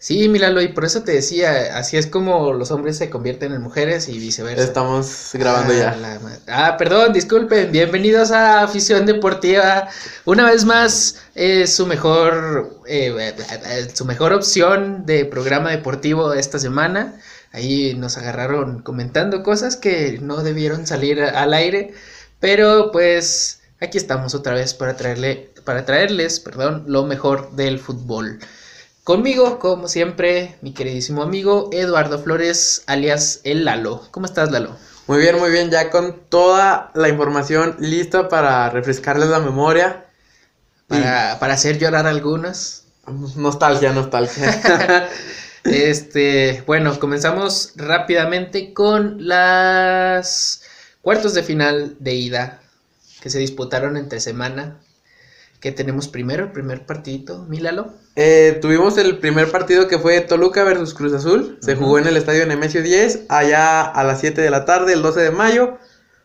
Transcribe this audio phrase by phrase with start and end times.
[0.00, 3.60] Sí, míralo, y por eso te decía, así es como los hombres se convierten en
[3.60, 4.62] mujeres y viceversa.
[4.62, 6.20] Estamos grabando ah, ya.
[6.46, 9.88] ah, perdón, disculpen, bienvenidos a Afición Deportiva.
[10.24, 13.34] Una vez más, es su mejor, eh,
[13.92, 17.20] su mejor opción de programa deportivo esta semana.
[17.50, 21.92] Ahí nos agarraron comentando cosas que no debieron salir al aire,
[22.38, 28.38] pero pues aquí estamos otra vez para traerle, para traerles, perdón, lo mejor del fútbol.
[29.08, 34.06] Conmigo, como siempre, mi queridísimo amigo Eduardo Flores, alias el Lalo.
[34.10, 34.76] ¿Cómo estás, Lalo?
[35.06, 40.04] Muy bien, muy bien, ya con toda la información lista para refrescarles la memoria.
[40.88, 42.84] Para, para hacer llorar algunas.
[43.34, 45.08] Nostalgia, nostalgia.
[45.64, 50.64] este, bueno, comenzamos rápidamente con las
[51.00, 52.60] cuartos de final de ida
[53.22, 54.82] que se disputaron entre semana.
[55.60, 56.44] ¿Qué tenemos primero?
[56.44, 57.94] El primer partidito, Milalo.
[58.20, 61.56] Eh, tuvimos el primer partido que fue Toluca versus Cruz Azul.
[61.60, 65.02] Se jugó en el estadio Nemesio 10, allá a las 7 de la tarde, el
[65.02, 65.78] 12 de mayo.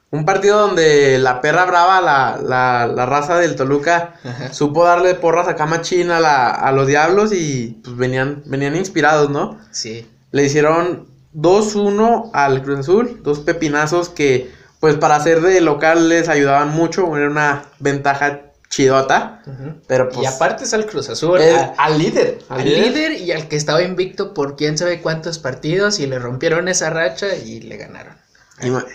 [0.10, 4.16] Un partido donde la perra brava, la, la, raza del Toluca,
[4.52, 9.60] supo darle porras a cama china a, los diablos y pues venían, venían inspirados, ¿no?
[9.70, 10.10] Sí.
[10.32, 16.28] Le hicieron 2-1 al Cruz Azul, dos pepinazos que, pues para ser de local les
[16.28, 18.42] ayudaban mucho, era una ventaja
[18.74, 19.44] chidota.
[19.88, 21.40] pero pues, y aparte es al Cruz Azul.
[21.78, 22.40] al líder.
[22.50, 23.12] Al, líder.
[23.14, 27.36] y al que estaba invicto por quién sabe cuántos partidos y le rompieron esa racha
[27.36, 28.16] y le ganaron.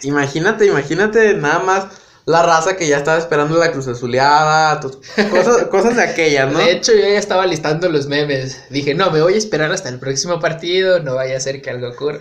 [0.03, 1.87] imagínate, imagínate nada más
[2.27, 4.81] la raza que ya estaba esperando la Cruz Azuleada,
[5.31, 6.59] cosas, cosas de aquellas, ¿no?
[6.59, 8.61] De hecho, yo ya estaba listando los memes.
[8.71, 11.71] Dije, no, me voy a esperar hasta el próximo partido, no vaya a ser que
[11.71, 12.21] algo ocurra.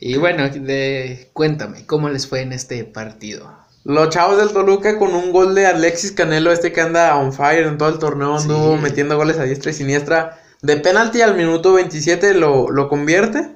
[0.00, 3.67] Y bueno, de, cuéntame, ¿cómo les fue en este partido?
[3.88, 7.66] Los chavos del Toluca con un gol de Alexis Canelo, este que anda on fire
[7.66, 10.38] en todo el torneo, anduvo metiendo goles a diestra y siniestra.
[10.60, 13.48] De penalti al minuto 27 lo, lo convierte.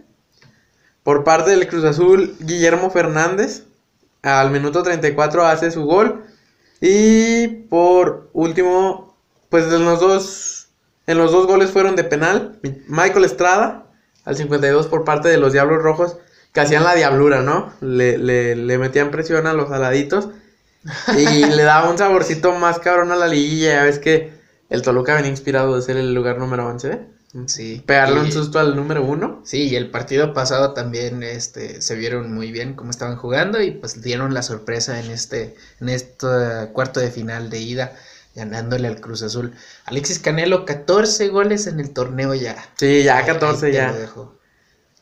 [1.03, 3.65] Por parte del Cruz Azul, Guillermo Fernández.
[4.23, 6.25] Al minuto 34 hace su gol.
[6.81, 9.15] Y por último,
[9.51, 10.69] pues en los dos,
[11.07, 12.59] en los dos goles fueron de penal.
[12.89, 13.85] Michael Estrada,
[14.25, 16.17] al 52 por parte de los Diablos Rojos
[16.53, 17.73] que hacían la diablura, ¿no?
[17.81, 20.29] Le, le, le metían presión a los saladitos
[21.17, 23.75] y le daba un saborcito más cabrón a la liguilla.
[23.75, 24.33] Ya ves que
[24.69, 27.01] el Toluca venía inspirado de ser el lugar número 11.
[27.47, 27.83] Sí.
[27.87, 29.41] Pegarle un susto al número uno.
[29.45, 33.71] Sí, y el partido pasado también este, se vieron muy bien cómo estaban jugando y
[33.71, 36.27] pues dieron la sorpresa en este, en este
[36.75, 37.97] cuarto de final de ida,
[38.35, 39.55] ganándole al Cruz Azul.
[39.87, 42.57] Alexis Canelo, 14 goles en el torneo ya.
[42.77, 43.95] Sí, ya 14 ya.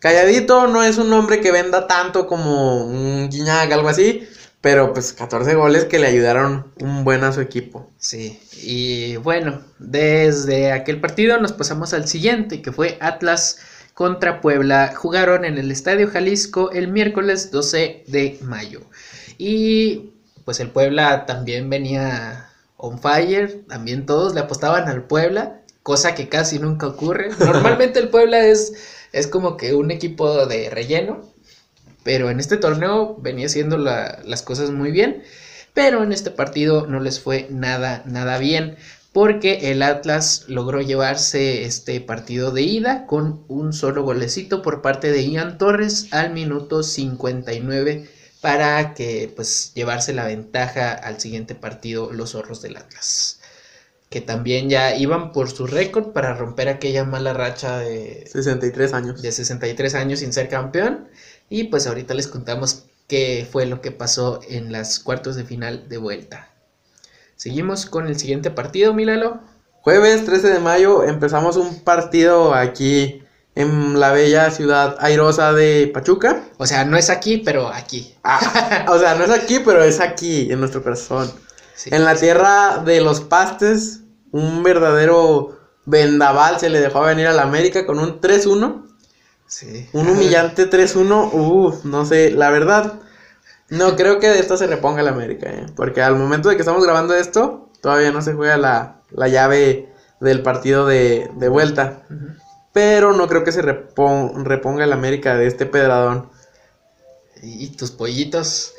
[0.01, 4.27] Calladito no es un hombre que venda tanto como un Guiñac, algo así.
[4.61, 7.91] Pero pues 14 goles que le ayudaron un buen a su equipo.
[7.97, 13.59] Sí, y bueno, desde aquel partido nos pasamos al siguiente, que fue Atlas
[13.95, 14.93] contra Puebla.
[14.95, 18.83] Jugaron en el Estadio Jalisco el miércoles 12 de mayo.
[19.39, 20.13] Y
[20.45, 26.29] pues el Puebla también venía on fire, también todos le apostaban al Puebla, cosa que
[26.29, 27.31] casi nunca ocurre.
[27.39, 28.75] Normalmente el Puebla es
[29.13, 31.23] es como que un equipo de relleno,
[32.03, 35.23] pero en este torneo venía haciendo las cosas muy bien,
[35.75, 38.77] pero en este partido no les fue nada, nada bien,
[39.13, 45.11] porque el Atlas logró llevarse este partido de ida con un solo golecito por parte
[45.11, 48.09] de Ian Torres al minuto 59
[48.41, 53.40] para que pues llevarse la ventaja al siguiente partido los zorros del Atlas
[54.11, 59.23] que también ya iban por su récord para romper aquella mala racha de 63 años.
[59.23, 61.09] De 63 años sin ser campeón.
[61.49, 65.89] Y pues ahorita les contamos qué fue lo que pasó en las cuartos de final
[65.89, 66.51] de vuelta.
[67.37, 69.41] Seguimos con el siguiente partido, Milalo.
[69.83, 73.23] Jueves 13 de mayo empezamos un partido aquí
[73.55, 76.45] en la bella ciudad airosa de Pachuca.
[76.59, 78.15] O sea, no es aquí, pero aquí.
[78.23, 81.33] Ah, o sea, no es aquí, pero es aquí, en nuestro corazón.
[81.87, 84.00] en la tierra de los pastes,
[84.33, 88.87] un verdadero vendaval se le dejó venir a la América con un 3-1.
[89.47, 89.89] Sí.
[89.93, 91.31] Un humillante 3-1.
[91.33, 93.01] Uf, no sé, la verdad.
[93.69, 95.67] No creo que de esto se reponga la América, ¿eh?
[95.77, 100.43] porque al momento de que estamos grabando esto, todavía no se juega la, llave del
[100.43, 102.03] partido de, vuelta.
[102.73, 106.29] Pero no creo que se reponga el América de este pedradón.
[107.43, 108.75] Y tus pollitos,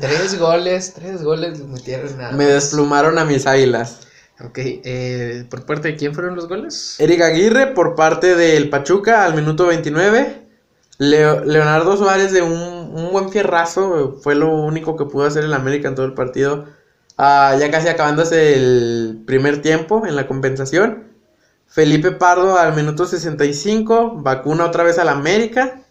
[0.00, 2.32] tres goles, tres goles metieron nada.
[2.32, 4.07] Me desplumaron a mis águilas.
[4.40, 6.96] Ok, eh, ¿por parte de quién fueron los goles?
[7.00, 10.46] Eric Aguirre por parte del Pachuca al minuto 29.
[10.98, 15.94] Leonardo Suárez de un, buen fierrazo, fue lo único que pudo hacer el América en
[15.94, 16.66] todo el partido.
[17.16, 21.04] Ah, ya casi acabándose el primer tiempo en la compensación.
[21.66, 25.82] Felipe Pardo al minuto 65, vacuna otra vez al América.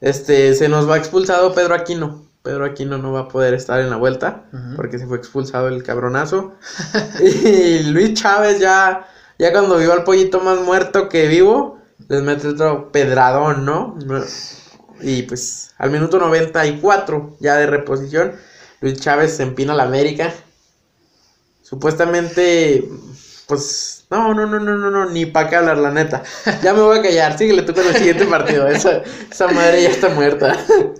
[0.00, 2.31] Este, se nos va expulsado Pedro Aquino.
[2.42, 4.44] Pedro Aquino no va a poder estar en la vuelta
[4.76, 6.54] porque se fue expulsado el cabronazo.
[7.20, 9.08] y Luis Chávez ya,
[9.38, 11.78] ya cuando vio al pollito más muerto que vivo,
[12.08, 13.96] les mete otro pedradón, ¿no?
[15.00, 18.32] Y pues al minuto 94 ya de reposición,
[18.80, 20.32] Luis Chávez se empina a la América.
[21.62, 22.88] Supuestamente,
[23.46, 26.22] pues, no, no, no, no, no, no, ni para qué hablar, la neta.
[26.62, 28.68] Ya me voy a callar, síguele tú con el siguiente partido.
[28.68, 30.54] Esa, esa madre ya está muerta.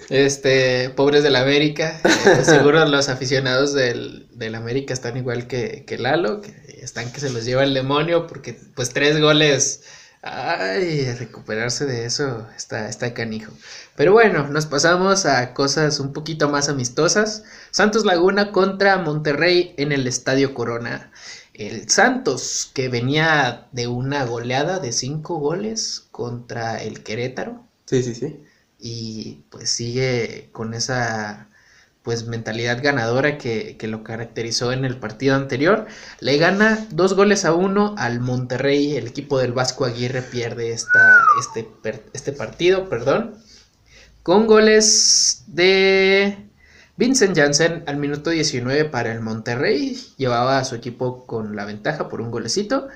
[0.08, 2.00] Este, pobres del América.
[2.04, 6.40] eh, seguro los aficionados del, del América están igual que, que Lalo,
[6.80, 9.82] están que se los lleva el demonio, porque pues tres goles.
[10.24, 13.52] Ay, recuperarse de eso está, está canijo.
[13.96, 17.42] Pero bueno, nos pasamos a cosas un poquito más amistosas.
[17.72, 21.10] Santos Laguna contra Monterrey en el Estadio Corona.
[21.54, 28.14] El Santos, que venía de una goleada de cinco goles contra el Querétaro Sí, sí,
[28.14, 28.42] sí.
[28.78, 31.48] y pues sigue con esa
[32.02, 35.86] pues mentalidad ganadora que, que lo caracterizó en el partido anterior.
[36.20, 38.96] Le gana dos goles a uno al Monterrey.
[38.96, 41.00] El equipo del Vasco Aguirre pierde esta,
[41.40, 41.68] este,
[42.12, 43.36] este partido, perdón.
[44.22, 46.50] Con goles de
[47.02, 50.00] Vincent Janssen al minuto 19 para el Monterrey.
[50.18, 52.86] Llevaba a su equipo con la ventaja por un golecito.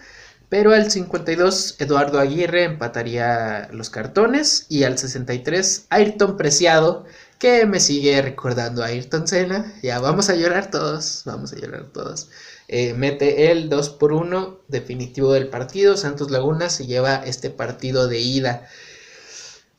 [0.49, 7.05] Pero al 52 Eduardo Aguirre empataría los cartones y al 63 Ayrton Preciado
[7.41, 9.75] que me sigue recordando a Ayrton Senna.
[9.83, 12.29] Ya vamos a llorar todos, vamos a llorar todos.
[12.69, 15.97] Eh, mete el 2 por 1 definitivo del partido.
[15.97, 18.69] Santos Laguna se lleva este partido de ida.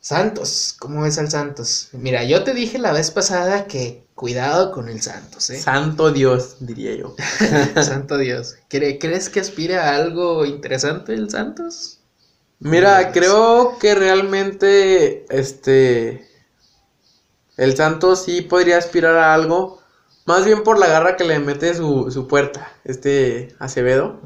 [0.01, 1.87] Santos, ¿cómo ves al Santos?
[1.93, 5.61] Mira, yo te dije la vez pasada que cuidado con el Santos, ¿eh?
[5.61, 7.15] Santo Dios, diría yo.
[7.81, 8.55] Santo Dios.
[8.69, 11.99] ¿Cre- ¿Crees que aspira a algo interesante el Santos?
[12.59, 16.27] Mira, creo que realmente este
[17.57, 19.81] el Santos sí podría aspirar a algo,
[20.25, 24.19] más bien por la garra que le mete su, su puerta, este Acevedo.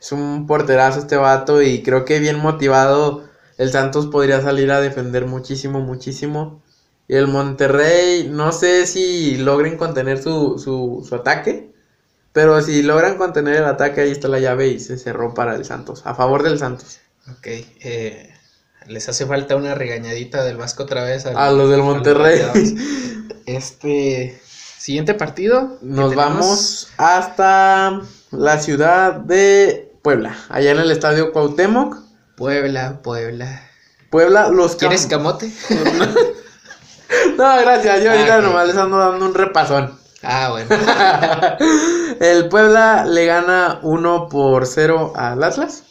[0.00, 3.24] Es un porterazo este vato y creo que bien motivado
[3.58, 6.62] el Santos podría salir a defender muchísimo, muchísimo.
[7.10, 11.72] Y el Monterrey, no sé si logren contener su, su, su ataque,
[12.32, 15.64] pero si logran contener el ataque, ahí está la llave y se cerró para el
[15.64, 17.00] Santos, a favor del Santos.
[17.32, 18.32] Ok, eh,
[18.86, 21.26] les hace falta una regañadita del Vasco otra vez.
[21.26, 22.42] al- A los del los Monterrey.
[23.46, 24.40] Este,
[24.78, 25.78] siguiente partido.
[25.82, 31.96] Nos tenemos- vamos hasta la ciudad de Puebla, allá en el estadio Cuauhtémoc.
[32.36, 33.66] Puebla, Puebla.
[34.10, 35.50] Puebla, los ¿Quieres cam- camote?
[37.40, 39.98] No, gracias, yo ahorita Ah, nomás les ando dando un repasón.
[40.22, 40.68] Ah, bueno.
[42.20, 45.84] el Puebla le gana 1 por 0 al Atlas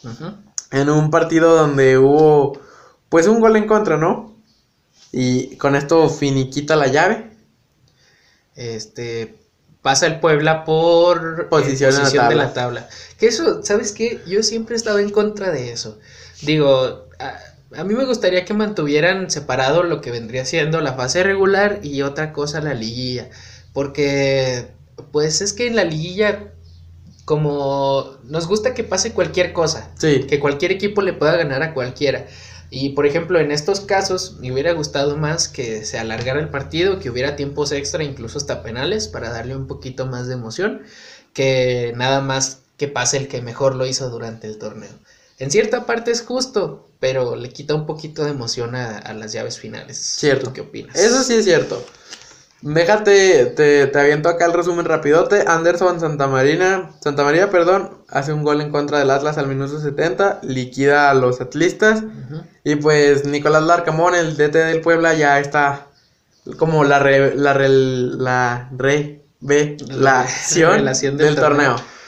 [0.70, 2.60] en un partido donde hubo
[3.08, 4.36] pues un gol en contra, ¿no?
[5.10, 7.32] Y con esto finiquita la llave.
[8.54, 9.34] Este,
[9.82, 12.88] pasa el Puebla por eh, Posición la de la tabla.
[13.18, 14.20] Que eso, ¿sabes qué?
[14.24, 15.98] Yo siempre he estado en contra de eso.
[16.42, 17.34] Digo, a,
[17.76, 22.02] a mí me gustaría que mantuvieran separado lo que vendría siendo la fase regular y
[22.02, 23.28] otra cosa la liguilla.
[23.72, 24.66] Porque,
[25.12, 26.52] pues es que en la liguilla,
[27.24, 30.24] como nos gusta que pase cualquier cosa, Sí.
[30.28, 32.26] que cualquier equipo le pueda ganar a cualquiera.
[32.70, 36.98] Y por ejemplo, en estos casos me hubiera gustado más que se alargara el partido,
[37.00, 40.82] que hubiera tiempos extra, incluso hasta penales, para darle un poquito más de emoción,
[41.34, 44.90] que nada más que pase el que mejor lo hizo durante el torneo.
[45.40, 49.32] En cierta parte es justo, pero le quita un poquito de emoción a, a las
[49.32, 49.96] llaves finales.
[49.96, 50.46] Cierto.
[50.46, 50.96] ¿Tú qué opinas?
[50.96, 51.84] Eso sí es cierto.
[52.62, 55.44] Déjate, te, te aviento acá el resumen rapidote.
[55.46, 60.40] Anderson Santamarina, Santa María, perdón, hace un gol en contra del Atlas al minuto 70,
[60.42, 62.02] liquida a los atlistas.
[62.62, 65.86] Y pues Nicolás Larcamón, el DT del Puebla, ya está
[66.58, 71.76] como la re, la re, la revelación Revelación del, del torneo.
[71.76, 71.99] torneo.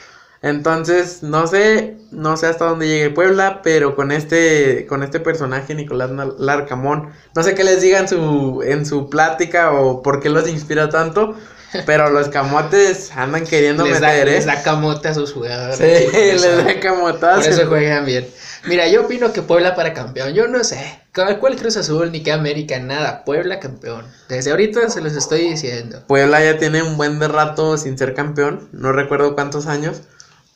[0.43, 5.75] Entonces, no sé, no sé hasta dónde llegue Puebla, pero con este, con este personaje,
[5.75, 10.29] Nicolás Larcamón, no sé qué les diga en su, en su plática o por qué
[10.31, 11.37] los inspira tanto,
[11.87, 14.33] pero los camotes andan queriendo Les da, meter, ¿eh?
[14.33, 15.77] les da camote a sus jugadores.
[15.77, 17.49] Sí, Por eso- les da Por camotazo.
[17.49, 18.27] eso juegan bien.
[18.67, 20.35] Mira, yo opino que Puebla para campeón.
[20.35, 21.01] Yo no sé.
[21.13, 22.79] ¿Cuál cuál Cruz Azul ni qué América?
[22.79, 23.25] Nada.
[23.25, 24.05] Puebla campeón.
[24.29, 26.03] Desde ahorita se los estoy diciendo.
[26.07, 30.03] Puebla ya tiene un buen de rato sin ser campeón, no recuerdo cuántos años,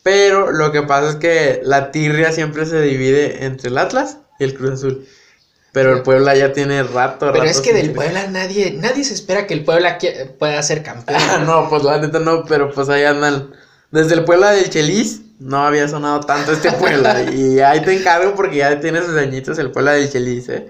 [0.07, 4.45] pero lo que pasa es que la tirria siempre se divide entre el Atlas y
[4.45, 5.05] el Cruz Azul.
[5.73, 9.15] Pero el Puebla ya tiene rato, Pero rato es que del Puebla nadie, nadie se
[9.15, 9.99] espera que el Puebla
[10.39, 11.21] pueda ser campeón.
[11.29, 13.51] Ah, no, pues la neta no, pero pues ahí andan.
[13.91, 17.23] Desde el Puebla del Chelis, no había sonado tanto este Puebla.
[17.33, 20.69] y ahí te encargo porque ya tiene sus añitos el Puebla del Chelis, ¿eh?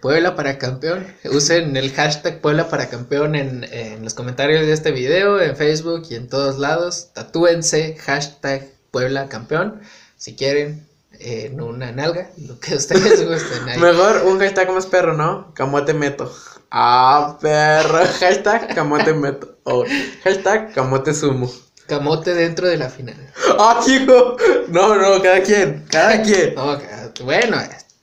[0.00, 1.06] Puebla para campeón.
[1.24, 6.04] Usen el hashtag Puebla para campeón en, en, los comentarios de este video, en Facebook
[6.10, 7.08] y en todos lados.
[7.12, 9.80] Tatúense hashtag Puebla campeón.
[10.16, 10.86] Si quieren,
[11.20, 13.68] en una nalga, lo que ustedes gusten.
[13.68, 13.78] Ahí.
[13.78, 15.52] Mejor un hashtag más perro, ¿no?
[15.54, 16.32] Camote meto.
[16.70, 17.98] Ah, perro.
[18.20, 19.56] Hashtag camote meto.
[19.64, 19.84] O
[20.22, 21.50] hashtag camote sumo.
[21.88, 23.16] Camote dentro de la final.
[23.58, 24.36] Ah, hijo.
[24.68, 25.84] No, no, cada quien.
[25.90, 26.54] Cada quien.
[27.24, 27.58] bueno.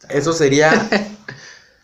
[0.10, 0.72] Eso sería.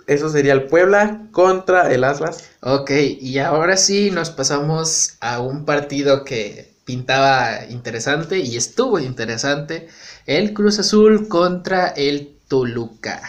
[0.08, 2.50] Eso sería el Puebla contra el Atlas.
[2.62, 9.88] Ok, y ahora sí nos pasamos a un partido que pintaba interesante y estuvo interesante.
[10.26, 13.22] El Cruz Azul contra el Toluca.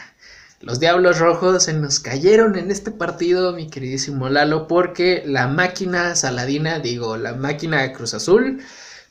[0.61, 6.17] Los Diablos Rojos se nos cayeron en este partido, mi queridísimo Lalo, porque la máquina
[6.17, 8.63] Saladina, digo, la máquina Cruz Azul,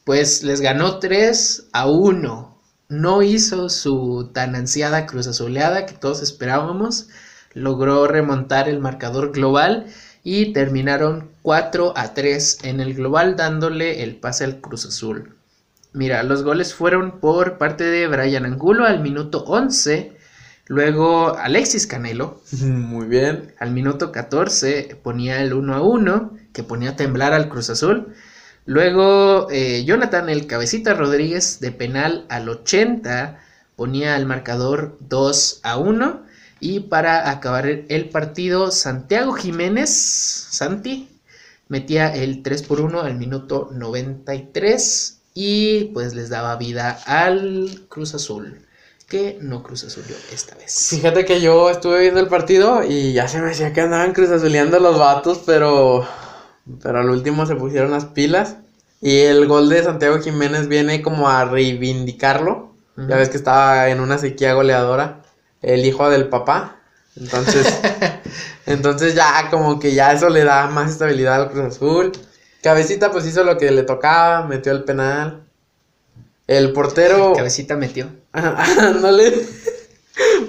[0.04, 2.60] pues les ganó 3 a 1.
[2.90, 7.08] No hizo su tan ansiada Cruz Azuleada que todos esperábamos.
[7.54, 9.88] Logró remontar el marcador global
[10.24, 15.36] y terminaron 4 a 3 en el global dándole el pase al Cruz Azul.
[15.92, 20.14] Mira, los goles fueron por parte de Brian Angulo al minuto 11
[20.68, 22.42] Luego Alexis Canelo.
[22.62, 23.54] Muy bien.
[23.60, 28.14] Al minuto 14 ponía el 1 a 1, que ponía a temblar al Cruz Azul.
[28.66, 33.40] Luego eh, Jonathan el Cabecita Rodríguez de penal al 80
[33.76, 36.24] ponía el marcador 2 a 1.
[36.64, 39.90] Y para acabar el partido, Santiago Jiménez,
[40.50, 41.10] Santi,
[41.68, 48.16] metía el 3 por 1 al minuto 93 y pues les daba vida al Cruz
[48.16, 48.66] Azul
[49.10, 50.88] que no Cruz Azulió esta vez.
[50.90, 54.30] Fíjate que yo estuve viendo el partido y ya se me decía que andaban Cruz
[54.30, 56.08] Azuleando los vatos, pero,
[56.82, 58.56] pero al último se pusieron las pilas.
[59.02, 62.72] Y el gol de Santiago Jiménez viene como a reivindicarlo.
[62.96, 65.23] Ya ves que estaba en una sequía goleadora,
[65.64, 66.78] el hijo del papá.
[67.16, 67.68] Entonces,
[68.66, 72.12] entonces ya como que ya eso le da más estabilidad al Cruz Azul.
[72.62, 75.44] Cabecita pues hizo lo que le tocaba, metió el penal.
[76.48, 77.34] El portero.
[77.36, 78.10] Cabecita metió.
[79.02, 79.34] no le.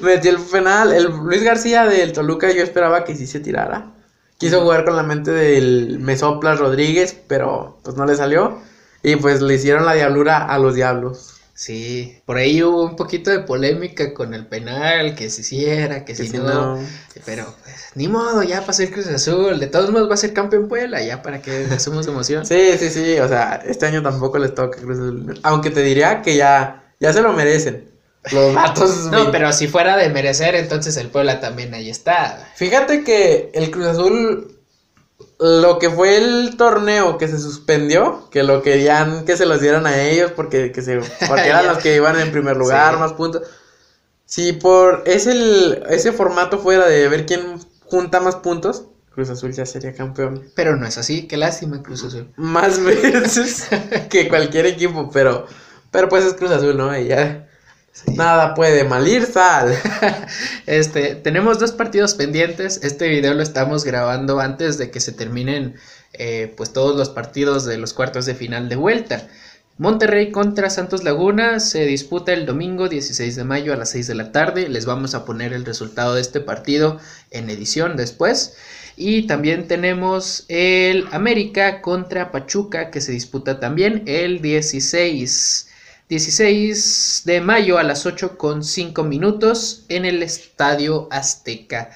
[0.02, 0.92] metió el penal.
[0.92, 3.92] El Luis García del Toluca, yo esperaba que sí se tirara.
[4.38, 8.58] Quiso jugar con la mente del Mesoplas Rodríguez, pero pues no le salió.
[9.02, 11.33] Y pues le hicieron la diablura a los diablos.
[11.56, 16.16] Sí, por ahí hubo un poquito de polémica con el penal, que se hiciera, que,
[16.16, 16.80] si, no,
[17.24, 19.60] Pero pues, ni modo, ya para ser Cruz Azul.
[19.60, 22.44] De todos modos va a ser campeón Puebla, ya para que sumos emoción.
[22.44, 23.20] sí, sí, sí.
[23.20, 25.40] O sea, este año tampoco les toca Cruz Azul.
[25.44, 27.88] Aunque te diría que ya, ya se lo merecen.
[28.32, 29.06] Los vatos.
[29.12, 32.48] no, pero si fuera de merecer, entonces el Puebla también ahí está.
[32.56, 34.53] Fíjate que el Cruz Azul
[35.38, 39.86] lo que fue el torneo que se suspendió, que lo querían que se los dieran
[39.86, 43.42] a ellos porque, que se, porque eran los que iban en primer lugar, más puntos.
[44.26, 49.66] Si por ese, ese formato fuera de ver quién junta más puntos, Cruz Azul ya
[49.66, 50.50] sería campeón.
[50.56, 52.32] Pero no es así, qué lástima Cruz Azul.
[52.36, 53.68] Más veces
[54.10, 55.46] que cualquier equipo, pero,
[55.90, 56.96] pero pues es Cruz Azul, ¿no?
[56.98, 57.43] Y ya
[58.12, 59.76] Nada puede malir sal.
[60.66, 62.80] este, tenemos dos partidos pendientes.
[62.82, 65.76] Este video lo estamos grabando antes de que se terminen
[66.12, 69.28] eh, pues todos los partidos de los cuartos de final de vuelta.
[69.78, 74.14] Monterrey contra Santos Laguna se disputa el domingo 16 de mayo a las 6 de
[74.14, 74.68] la tarde.
[74.68, 76.98] Les vamos a poner el resultado de este partido
[77.30, 78.56] en edición después.
[78.96, 85.68] Y también tenemos el América contra Pachuca que se disputa también el 16
[86.08, 91.90] 16 de mayo a las 8 con 5 minutos en el Estadio Azteca.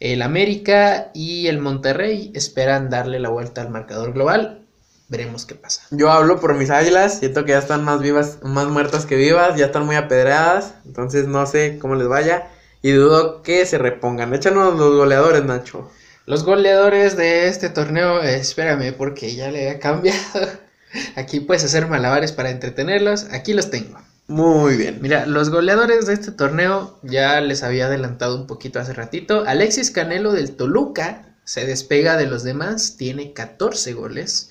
[0.00, 4.66] El América y el Monterrey esperan darle la vuelta al marcador global.
[5.08, 5.82] Veremos qué pasa.
[5.92, 9.56] Yo hablo por mis águilas, siento que ya están más vivas, más muertas que vivas,
[9.56, 12.48] ya están muy apedreadas, entonces no sé cómo les vaya
[12.82, 14.34] y dudo que se repongan.
[14.34, 15.88] Échanos los goleadores, Nacho.
[16.26, 20.18] Los goleadores de este torneo, espérame, porque ya le he cambiado.
[21.16, 23.26] Aquí puedes hacer malabares para entretenerlos.
[23.32, 23.98] Aquí los tengo.
[24.28, 24.98] Muy bien.
[25.02, 29.44] Mira, los goleadores de este torneo ya les había adelantado un poquito hace ratito.
[29.46, 34.50] Alexis Canelo del Toluca se despega de los demás, tiene 14 goles.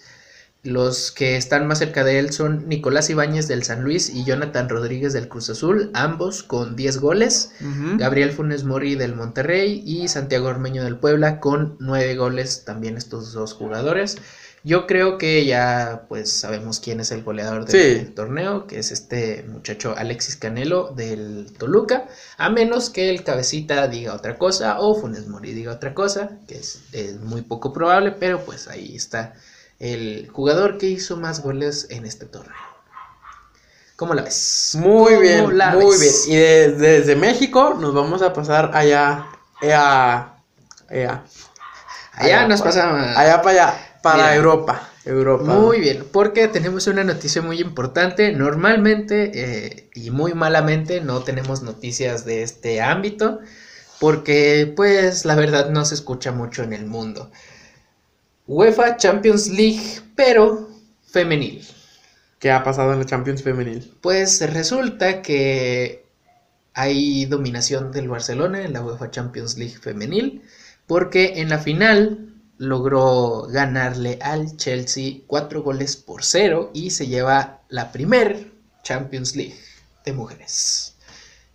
[0.64, 4.70] Los que están más cerca de él son Nicolás Ibáñez del San Luis y Jonathan
[4.70, 7.52] Rodríguez del Cruz Azul, ambos con 10 goles.
[7.98, 13.34] Gabriel Funes Mori del Monterrey y Santiago Ormeño del Puebla con 9 goles, también estos
[13.34, 14.18] dos jugadores.
[14.64, 19.44] Yo creo que ya pues sabemos quién es el goleador del torneo, que es este
[19.48, 22.06] muchacho Alexis Canelo del Toluca,
[22.38, 26.60] a menos que el cabecita diga otra cosa o Funes Mori diga otra cosa, que
[26.60, 26.80] es,
[27.22, 29.34] muy poco probable, pero pues ahí está
[29.80, 32.54] el jugador que hizo más goles en este torneo.
[33.96, 34.76] ¿Cómo la ves?
[34.80, 36.26] Muy ¿Cómo bien, muy ves?
[36.28, 36.38] bien.
[36.38, 39.26] Y de- desde México nos vamos a pasar allá,
[39.60, 40.34] allá,
[40.88, 41.24] allá,
[42.14, 43.18] Allá nos pa- pasamos.
[43.18, 44.36] allá para allá, para Mira.
[44.36, 45.44] Europa, Europa.
[45.44, 48.32] Muy bien, porque tenemos una noticia muy importante.
[48.32, 53.40] Normalmente eh, y muy malamente no tenemos noticias de este ámbito,
[54.00, 57.32] porque pues la verdad no se escucha mucho en el mundo.
[58.48, 60.70] UEFA Champions League, pero
[61.06, 61.66] femenil.
[62.40, 63.94] ¿Qué ha pasado en la Champions femenil?
[64.02, 66.06] Pues resulta que
[66.74, 70.42] hay dominación del Barcelona en la UEFA Champions League femenil,
[70.88, 72.31] porque en la final
[72.62, 78.52] logró ganarle al Chelsea cuatro goles por cero y se lleva la primer
[78.84, 79.58] Champions League
[80.06, 80.94] de mujeres.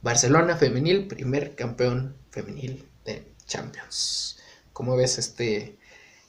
[0.03, 4.39] Barcelona femenil, primer campeón femenil de Champions.
[4.73, 5.79] ¿Cómo ves este,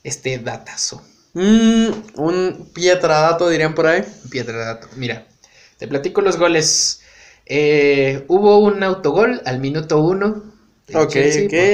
[0.03, 1.01] este datazo?
[1.33, 4.03] Mm, un pietradato dirían por ahí.
[4.29, 4.87] Piedra dato.
[4.95, 5.25] Mira,
[5.79, 7.01] te platico los goles.
[7.47, 10.43] Eh, hubo un autogol al minuto uno
[10.91, 11.09] por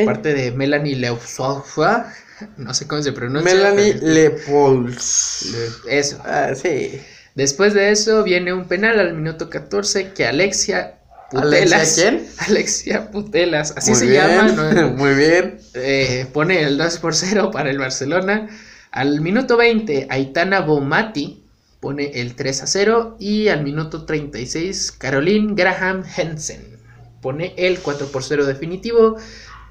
[0.06, 2.06] parte de Melanie Leufshofer.
[2.58, 3.54] No sé cómo se pronuncia.
[3.54, 5.54] Melanie pero- Lepouls.
[5.90, 6.20] Eso.
[6.26, 7.00] Ah, sí.
[7.36, 11.00] Después de eso viene un penal al minuto 14 que Alexia
[11.32, 11.74] Putelas.
[11.74, 12.28] ¿Alexia quién?
[12.38, 14.72] Alexia Putelas, así Muy se bien, llama.
[14.74, 14.90] ¿no?
[14.98, 15.60] Muy bien.
[15.74, 18.50] Eh, pone el 2 por 0 para el Barcelona.
[18.92, 21.44] Al minuto 20, Aitana Bomati
[21.80, 23.18] pone el 3 a 0.
[23.20, 26.78] Y al minuto 36, Caroline Graham Hansen
[27.20, 29.18] pone el 4 por 0 definitivo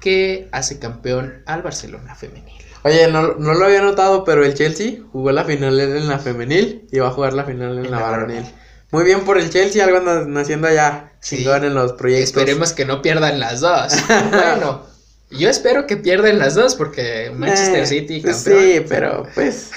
[0.03, 2.53] que hace campeón al Barcelona femenil.
[2.83, 6.85] Oye, no, no lo había notado, pero el Chelsea jugó la final en la femenil
[6.91, 8.43] y va a jugar la final en, En la la varonil.
[8.91, 11.37] Muy bien por el Chelsea, algo andan haciendo allá Sí.
[11.37, 12.27] chingón en los proyectos.
[12.35, 13.93] Esperemos que no pierdan las dos.
[14.31, 14.83] bueno,
[15.31, 18.59] yo espero que pierdan las dos porque Manchester Eh, City pues campeón.
[18.61, 19.71] Sí, pero pues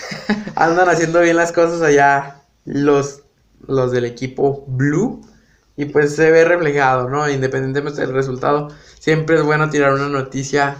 [0.57, 3.21] andan haciendo bien las cosas allá los,
[3.69, 5.25] los del equipo Blue.
[5.77, 7.29] Y pues se ve reflejado, ¿no?
[7.29, 8.69] Independientemente del resultado,
[8.99, 10.79] siempre es bueno tirar una noticia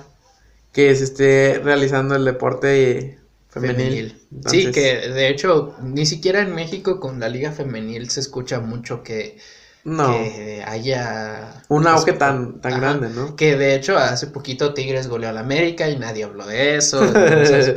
[0.73, 3.19] que se esté realizando el deporte
[3.49, 4.09] femenil.
[4.09, 4.29] femenil.
[4.33, 8.61] Entonces, Sí, que de hecho ni siquiera en México con la liga femenil se escucha
[8.61, 9.39] mucho que,
[9.85, 13.37] No, que haya un auge pues, tan, tan ajá, grande, ¿no?
[13.37, 17.15] Que de hecho hace poquito Tigres goleó al América y nadie habló de eso.
[17.15, 17.77] entonces,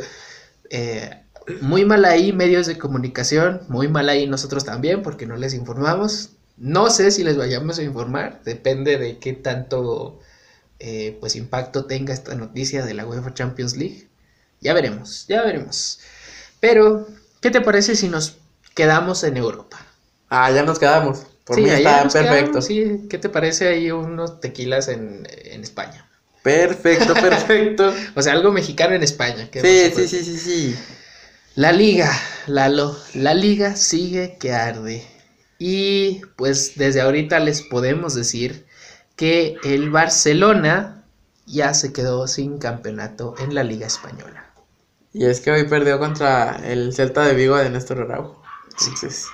[0.70, 1.24] eh,
[1.62, 6.39] muy mal ahí medios de comunicación, muy mal ahí nosotros también porque no les informamos.
[6.60, 10.20] No sé si les vayamos a informar, depende de qué tanto
[10.80, 14.10] eh, pues impacto tenga esta noticia de la UEFA Champions League.
[14.62, 16.00] Ya veremos, ya veremos.
[16.60, 17.08] Pero,
[17.42, 18.38] ¿qué te parece si nos
[18.76, 19.80] quedamos en Europa?
[20.30, 21.26] Ah, ya nos quedamos.
[21.44, 22.62] Por Sí, mí está perfecto.
[22.62, 23.08] quedamos, sí.
[23.10, 26.08] ¿Qué te parece ahí unos tequilas en, en España?
[26.42, 27.94] Perfecto, perfecto.
[28.16, 29.50] O sea, algo mexicano en España.
[29.52, 30.90] ¿qué sí, sí, sí, sí, sí.
[31.56, 32.12] La liga,
[32.48, 35.06] Lalo, la liga sigue que arde.
[35.60, 38.66] Y pues desde ahorita les podemos decir
[39.18, 41.04] que el Barcelona
[41.46, 44.46] ya se quedó sin campeonato en la liga española.
[45.12, 48.42] Y es que hoy perdió contra el Celta de Vigo de Néstor Araujo.
[48.80, 49.28] Entonces,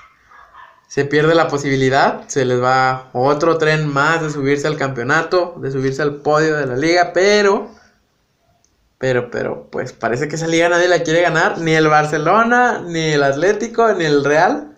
[0.88, 5.72] se pierde la posibilidad, se les va otro tren más de subirse al campeonato, de
[5.72, 7.70] subirse al podio de la liga, pero,
[8.98, 13.12] pero, pero, pues parece que esa liga nadie la quiere ganar, ni el Barcelona, ni
[13.12, 14.75] el Atlético, ni el Real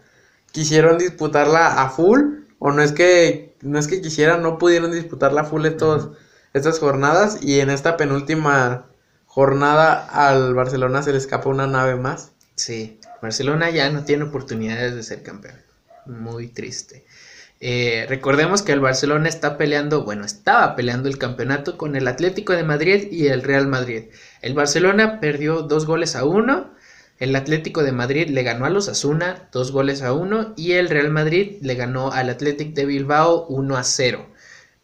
[0.57, 2.19] quisieron disputarla a full,
[2.57, 6.17] o no es que, no es que quisieran, no pudieron disputarla a full estos,
[6.51, 8.87] estas jornadas, y en esta penúltima
[9.27, 12.31] jornada al Barcelona se le escapa una nave más.
[12.55, 15.57] Sí, Barcelona ya no tiene oportunidades de ser campeón.
[16.07, 17.05] Muy triste.
[17.59, 22.53] Eh, recordemos que el Barcelona está peleando, bueno, estaba peleando el campeonato con el Atlético
[22.53, 24.05] de Madrid y el Real Madrid.
[24.41, 26.71] El Barcelona perdió dos goles a uno.
[27.19, 30.53] El Atlético de Madrid le ganó a los Asuna dos goles a uno.
[30.55, 34.27] Y el Real Madrid le ganó al Atlético de Bilbao 1 a 0.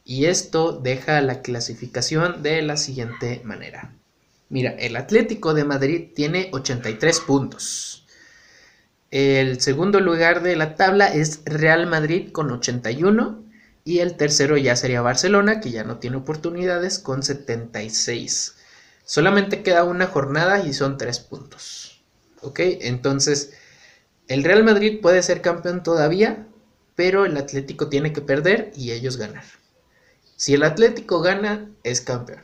[0.04, 3.94] Y esto deja la clasificación de la siguiente manera.
[4.50, 8.06] Mira, el Atlético de Madrid tiene 83 puntos.
[9.12, 13.44] El segundo lugar de la tabla es Real Madrid con 81
[13.86, 18.56] y el tercero ya sería Barcelona que ya no tiene oportunidades con 76.
[19.06, 21.93] Solamente queda una jornada y son 3 puntos.
[22.44, 22.60] ¿Ok?
[22.62, 23.54] Entonces,
[24.28, 26.48] el Real Madrid puede ser campeón todavía,
[26.96, 29.44] pero el Atlético tiene que perder y ellos ganar.
[30.36, 32.42] Si el Atlético gana, es campeón.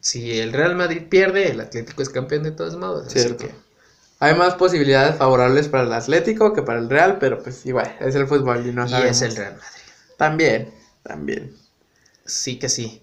[0.00, 3.06] Si el Real Madrid pierde, el Atlético es campeón de todos modos.
[3.06, 3.46] así Cierto.
[3.48, 3.54] que-
[4.18, 8.14] Hay más posibilidades favorables para el Atlético que para el Real, pero pues igual, es
[8.14, 9.16] el fútbol y no y sabemos.
[9.16, 9.82] es el Real Madrid.
[10.18, 11.56] También, también.
[12.26, 13.02] Sí que sí.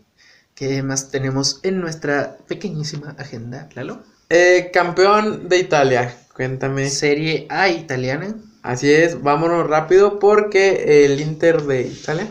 [0.53, 4.03] ¿Qué más tenemos en nuestra pequeñísima agenda, Lalo?
[4.29, 6.89] Eh, campeón de Italia, cuéntame.
[6.89, 8.35] Serie A italiana.
[8.61, 12.27] Así es, vámonos rápido porque el Inter de Italia.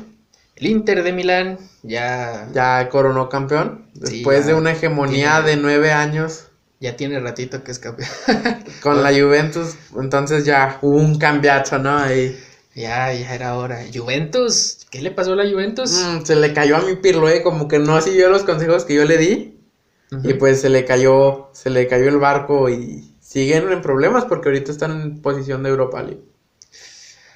[0.57, 2.49] El Inter de Milán ya...
[2.53, 3.87] Ya coronó campeón.
[3.95, 6.49] Después de una hegemonía de nueve años.
[6.81, 8.09] Ya tiene ratito que es campeón.
[8.83, 11.97] con la Juventus, entonces ya hubo un cambiazo, ¿no?
[11.97, 12.39] Ahí.
[12.75, 13.83] Ya, ya era hora.
[13.93, 15.93] Juventus, ¿qué le pasó a la Juventus?
[15.93, 19.05] Mm, se le cayó a mi Pirloé, como que no siguió los consejos que yo
[19.07, 19.56] le di.
[20.23, 24.49] Y pues se le cayó, se le cayó el barco y siguen en problemas porque
[24.49, 26.23] ahorita están en posición de Europa League.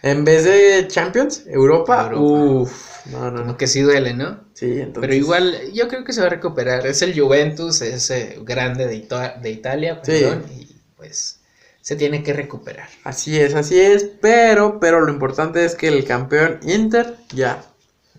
[0.02, 4.44] En vez de Champions, Europa, uff, no, no, Como que sí duele, ¿no?
[4.54, 5.00] Sí, entonces.
[5.00, 6.86] Pero igual, yo creo que se va a recuperar.
[6.86, 9.06] Es el Juventus, es grande de,
[9.42, 11.40] de Italia, perdón, y pues
[11.80, 12.88] se tiene que recuperar.
[13.04, 17.62] Así es, así es, pero, pero lo importante es que el campeón Inter ya.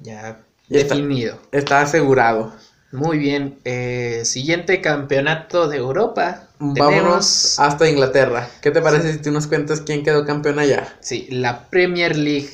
[0.02, 1.40] Ya, definido.
[1.52, 2.54] está asegurado.
[2.91, 3.60] Muy bien.
[3.63, 6.49] Eh, siguiente campeonato de Europa.
[6.60, 8.49] Vámonos hasta Inglaterra.
[8.62, 10.95] ¿Qué te parece si tú nos cuentas quién quedó campeón allá?
[10.99, 12.49] Sí, la Premier League.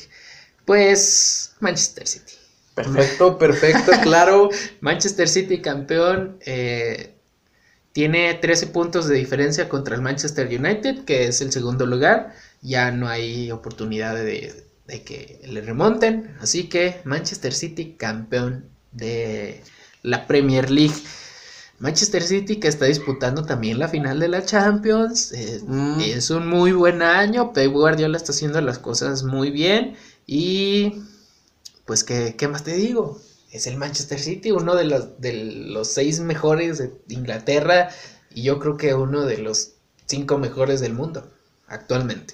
[0.65, 2.33] Pues Manchester City.
[2.75, 4.49] Perfecto, perfecto, claro.
[4.81, 6.37] Manchester City campeón.
[6.45, 7.15] Eh,
[7.91, 12.33] tiene 13 puntos de diferencia contra el Manchester United, que es el segundo lugar.
[12.61, 16.35] Ya no hay oportunidad de, de que le remonten.
[16.39, 19.63] Así que Manchester City campeón de
[20.07, 20.95] la Premier League.
[21.79, 25.31] Manchester City que está disputando también la final de la Champions.
[25.33, 25.99] Eh, mm.
[26.01, 27.53] Es un muy buen año.
[27.53, 29.95] Pep Guardiola está haciendo las cosas muy bien.
[30.25, 31.03] Y
[31.85, 33.21] pues, ¿qué, qué más te digo?
[33.51, 37.89] Es el Manchester City, uno de los, de los seis mejores de Inglaterra.
[38.33, 39.73] Y yo creo que uno de los
[40.07, 41.29] cinco mejores del mundo
[41.67, 42.33] actualmente.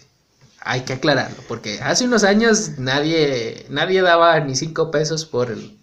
[0.65, 5.77] Hay que aclararlo, porque hace unos años nadie, nadie daba ni cinco pesos por el,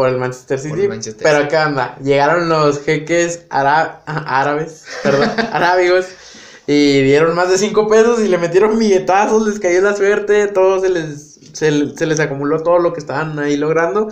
[0.00, 0.88] por el Manchester City.
[1.22, 1.94] pero ¿qué anda?
[2.02, 6.06] Llegaron los jeques árabes, perdón, arábigos.
[6.66, 10.80] Y dieron más de 5 pesos y le metieron billetazos, les cayó la suerte, todo
[10.80, 11.70] se les, se,
[12.06, 14.08] les acumuló todo lo que estaban ahí logrando.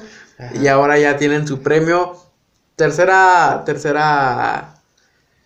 [0.61, 2.19] Y ahora ya tienen su premio.
[2.77, 4.75] Tercera, tercera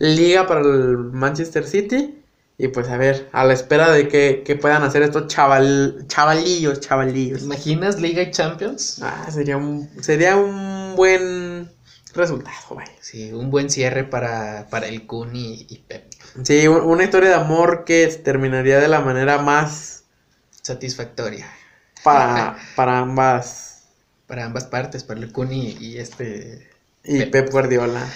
[0.00, 2.21] liga para el Manchester City.
[2.62, 7.42] Y pues a ver, a la espera de que, puedan hacer estos chaval, chavalillos, chavalillos.
[7.42, 9.01] imaginas Liga y Champions?
[9.03, 11.68] Ah, sería un, sería un buen
[12.14, 12.92] resultado, vaya.
[13.01, 16.05] Sí, un buen cierre para, para el Kun y, Pep.
[16.44, 20.05] Sí, una historia de amor que terminaría de la manera más
[20.61, 21.51] satisfactoria.
[22.05, 23.88] Para, para ambas.
[24.29, 26.70] Para ambas partes, para el Kun y, este.
[27.03, 28.09] Y Pep Guardiola.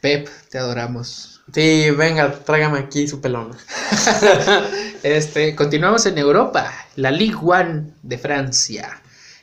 [0.00, 1.42] Pep, te adoramos.
[1.52, 3.54] Sí, venga, tráigame aquí su pelón.
[5.02, 9.02] este, continuamos en Europa, la Ligue 1 de Francia.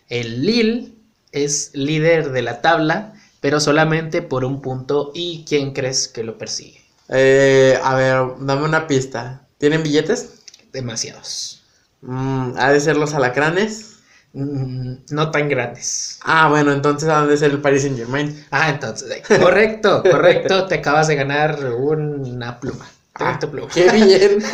[0.09, 0.93] El Lille
[1.31, 5.11] es líder de la tabla, pero solamente por un punto.
[5.13, 6.81] ¿Y quién crees que lo persigue?
[7.09, 9.47] Eh, a ver, dame una pista.
[9.59, 10.41] ¿Tienen billetes?
[10.73, 11.63] Demasiados.
[12.01, 13.96] Mm, ¿Ha de ser los alacranes?
[14.37, 16.19] Mm, no tan grandes.
[16.23, 18.45] Ah, bueno, entonces ha de ser el Paris Saint Germain.
[18.51, 22.87] Ah, entonces, correcto, correcto, te acabas de ganar una pluma.
[23.15, 23.67] Ah, pluma.
[23.73, 24.43] Qué bien.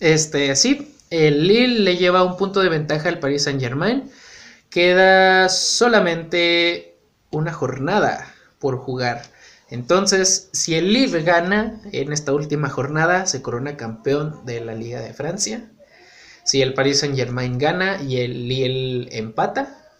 [0.00, 4.10] Este, sí, el Lille le lleva un punto de ventaja al Paris Saint Germain.
[4.68, 6.96] Queda solamente
[7.30, 9.22] una jornada por jugar.
[9.70, 15.00] Entonces, si el Lille gana en esta última jornada, se corona campeón de la Liga
[15.00, 15.70] de Francia.
[16.44, 19.90] Si el Paris Saint Germain gana y el Lille empata,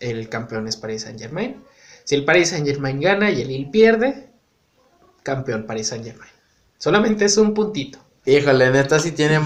[0.00, 1.62] el campeón es Paris Saint Germain.
[2.04, 4.30] Si el Paris Saint Germain gana y el Lille pierde,
[5.22, 6.30] campeón Paris Saint Germain.
[6.78, 8.00] Solamente es un puntito.
[8.26, 9.40] Híjole, en esta sí tiene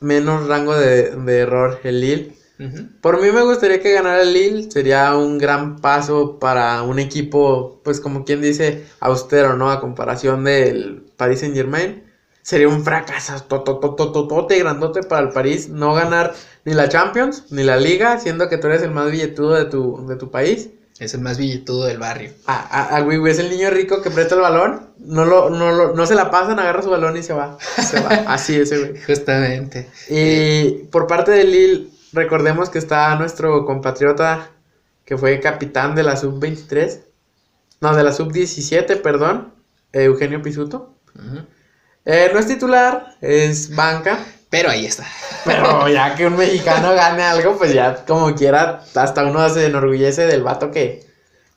[0.00, 2.34] menos rango de, error el Lille.
[3.00, 7.80] Por mí me gustaría que ganara el Lille, sería un gran paso para un equipo,
[7.84, 9.70] pues como quien dice, austero, ¿no?
[9.70, 12.07] A comparación del Paris Saint Germain
[12.48, 16.32] sería un fracaso tototototote grandote para el París no ganar
[16.64, 20.06] ni la Champions ni la Liga, siendo que tú eres el más billetudo de tu,
[20.06, 20.70] de tu país.
[20.98, 22.32] Es el más billetudo del barrio.
[22.46, 25.72] Ah, ah, ah güey, es el niño rico que presta el balón, no lo, no
[25.72, 27.58] lo, no se la pasan, agarra su balón y se va.
[27.60, 28.08] Se va.
[28.26, 28.98] Así es, güey.
[29.02, 29.90] Justamente.
[30.08, 34.52] Y por parte de Lille, recordemos que está nuestro compatriota
[35.04, 37.00] que fue capitán de la sub-23.
[37.82, 39.52] No, de la sub-17, perdón.
[39.92, 40.94] Eugenio Pisuto.
[42.10, 44.18] Eh, no es titular, es banca.
[44.48, 45.04] Pero ahí está.
[45.44, 50.26] Pero ya que un mexicano gane algo, pues ya como quiera, hasta uno se enorgullece
[50.26, 51.04] del vato que,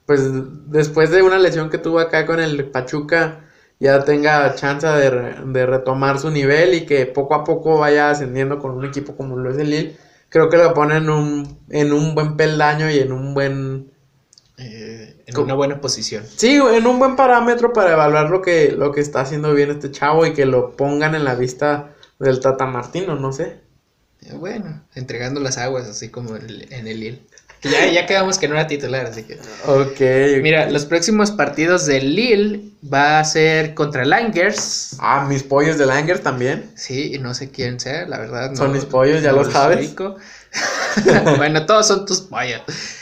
[0.06, 0.22] pues
[0.70, 3.46] después de una lesión que tuvo acá con el Pachuca,
[3.80, 8.72] ya tenga chance de, retomar su nivel y que poco a poco vaya ascendiendo con
[8.72, 9.98] un equipo como lo es el Lille.
[10.28, 13.90] Creo que lo pone en un, en un buen peldaño y en un buen
[14.62, 16.24] eh, en una buena posición.
[16.36, 19.92] Sí, en un buen parámetro para evaluar lo que, lo que está haciendo bien este
[19.92, 23.62] chavo y que lo pongan en la vista del Tata Martino, no sé.
[24.22, 27.22] Eh, Bueno, entregando las aguas, así como en el, en el Lille.
[27.64, 29.40] Ya, ya quedamos que no era titular, así que.
[29.68, 30.42] Ok.
[30.42, 34.96] Mira, los próximos partidos del Lille va a ser contra Langers.
[35.00, 36.72] Ah, mis pollos de Langer también.
[36.76, 38.52] Sí, y no sé quién sea, la verdad.
[38.52, 39.94] No, Son mis pollos, ya no lo sabes.
[41.38, 42.62] bueno, todos son tus pollos.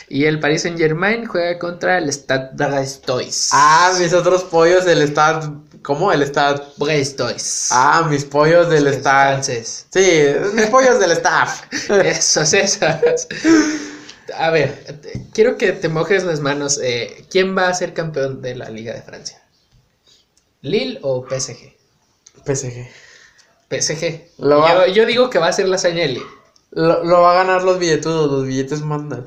[0.10, 3.50] Y el Paris Saint Germain juega contra el Stade Brestois.
[3.54, 5.64] Ah, mis otros pollos del Estado.
[5.84, 6.12] ¿Cómo?
[6.12, 6.74] El Estado.
[6.76, 7.70] Brestois.
[7.72, 9.86] Ah, mis pollos del francés.
[9.90, 11.62] Sí, mis pollos del staff.
[11.90, 13.28] Esos, esos.
[14.38, 16.80] A ver, te- quiero que te mojes las manos.
[16.82, 19.42] eh, ¿Quién va a ser campeón de la Liga de Francia?
[20.62, 21.76] ¿Lille o PSG?
[22.46, 22.88] PSG.
[23.70, 24.30] PSG.
[24.40, 26.26] Lo va- Yo, yo digo que va a ser la hazaña de Lille.
[26.72, 29.26] Lo, lo va a ganar los billetudos, los billetes mandan.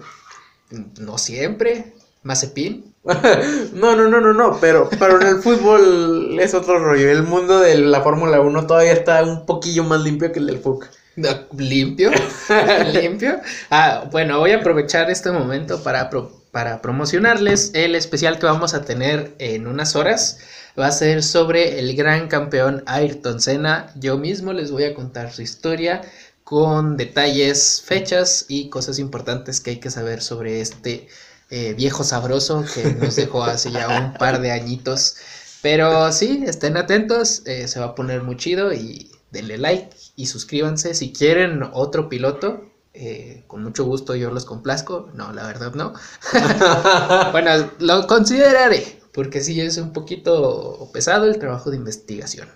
[0.98, 1.92] No siempre.
[2.22, 2.92] Mazepin.
[3.72, 7.10] No, no, no, no, no, pero, pero en el fútbol es otro rollo.
[7.10, 10.58] El mundo de la Fórmula 1 todavía está un poquillo más limpio que el del
[10.58, 10.86] FUC.
[11.56, 12.10] Limpio.
[12.92, 13.40] limpio.
[13.70, 18.74] Ah, bueno, voy a aprovechar este momento para, pro- para promocionarles el especial que vamos
[18.74, 20.38] a tener en unas horas.
[20.78, 23.92] Va a ser sobre el gran campeón Ayrton Senna.
[23.96, 26.00] Yo mismo les voy a contar su historia
[26.44, 31.08] con detalles, fechas y cosas importantes que hay que saber sobre este
[31.50, 35.16] eh, viejo sabroso que nos dejó hace ya un par de añitos.
[35.60, 39.90] Pero sí, estén atentos, eh, se va a poner muy chido y denle like
[40.22, 40.94] y suscríbanse.
[40.94, 45.10] Si quieren otro piloto, eh, con mucho gusto yo los complazco.
[45.14, 45.94] No, la verdad no.
[47.32, 52.48] bueno, lo consideraré, porque sí es un poquito pesado el trabajo de investigación.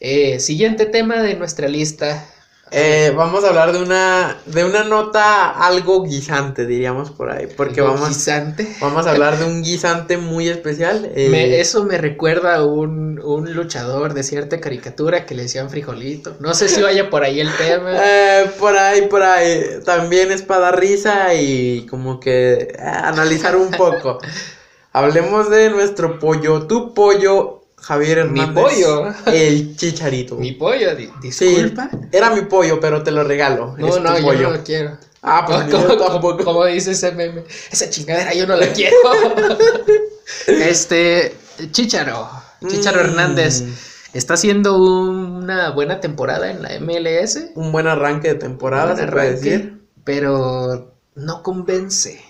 [0.00, 2.28] Eh, siguiente tema de nuestra lista.
[2.70, 7.80] Eh, vamos a hablar de una, de una nota algo guisante, diríamos por ahí, porque
[7.80, 8.76] vamos, guisante.
[8.80, 11.10] vamos a hablar de un guisante muy especial.
[11.14, 15.70] eh, Me- eso me recuerda a un, un luchador de cierta caricatura que le decían
[15.70, 16.36] frijolito.
[16.40, 17.92] No sé si vaya por ahí el tema.
[18.04, 23.56] eh, por ahí, por ahí, también es para dar risa y como que eh, analizar
[23.56, 24.18] un poco.
[24.92, 28.64] Hablemos de nuestro pollo, tu pollo, Javier Mi Hernández.
[28.64, 29.14] pollo.
[29.26, 30.36] El chicharito.
[30.36, 31.90] Mi pollo, di- Sí, disculpa.
[32.12, 33.74] era mi pollo, pero te lo regalo.
[33.78, 34.50] No, es tu no, yo pollo.
[34.50, 34.98] no lo quiero.
[35.22, 36.44] Ah, pues como, yo como- tampoco.
[36.44, 38.96] como dice ese meme, esa chingadera yo no la quiero.
[40.46, 41.34] este,
[41.72, 42.28] Chicharo,
[42.68, 43.04] Chicharo Mm.
[43.06, 43.64] Hernández,
[44.12, 47.50] está haciendo una buena temporada en la MLS.
[47.54, 49.80] Un buen arranque de temporada, se puede arranque, decir.
[50.04, 52.22] Pero no convence,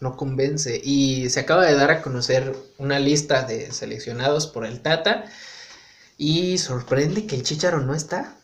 [0.00, 0.80] no convence.
[0.82, 5.24] Y se acaba de dar a conocer una lista de seleccionados por el Tata.
[6.16, 8.34] Y sorprende que el Chicharo no está.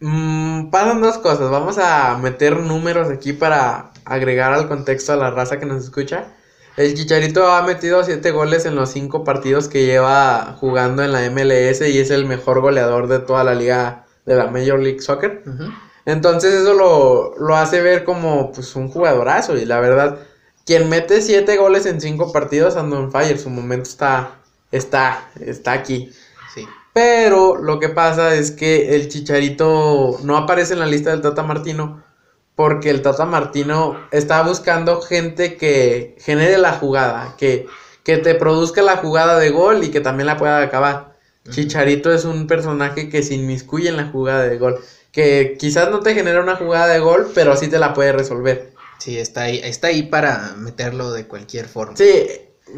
[0.00, 1.50] Mm, pasan dos cosas.
[1.50, 6.34] Vamos a meter números aquí para agregar al contexto a la raza que nos escucha.
[6.76, 11.28] El Chicharito ha metido 7 goles en los 5 partidos que lleva jugando en la
[11.28, 15.42] MLS y es el mejor goleador de toda la liga de la Major League Soccer.
[16.04, 20.18] Entonces eso lo, lo hace ver como pues un jugadorazo y la verdad,
[20.68, 24.32] quien mete 7 goles en 5 partidos ando on fire, su momento está,
[24.70, 26.12] está, está aquí.
[26.54, 26.68] Sí.
[26.92, 31.42] Pero lo que pasa es que el Chicharito no aparece en la lista del Tata
[31.42, 32.04] Martino
[32.54, 37.66] porque el Tata Martino está buscando gente que genere la jugada, que,
[38.04, 41.16] que te produzca la jugada de gol y que también la pueda acabar.
[41.48, 44.78] Chicharito es un personaje que se inmiscuye en la jugada de gol,
[45.12, 48.76] que quizás no te genera una jugada de gol, pero sí te la puede resolver.
[48.98, 51.96] Sí, está ahí, está ahí para meterlo de cualquier forma.
[51.96, 52.26] Sí,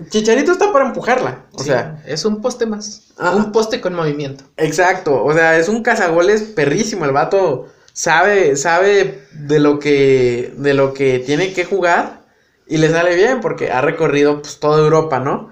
[0.09, 3.13] Chicharito está para empujarla, o Sí, sea, es un poste más.
[3.19, 3.33] Ah.
[3.35, 4.45] Un poste con movimiento.
[4.57, 10.75] Exacto, o sea, es un cazagoles perrísimo, el vato sabe, sabe de lo que, de
[10.75, 12.21] lo que tiene que jugar
[12.67, 15.51] y le sale bien porque ha recorrido pues toda Europa, ¿no?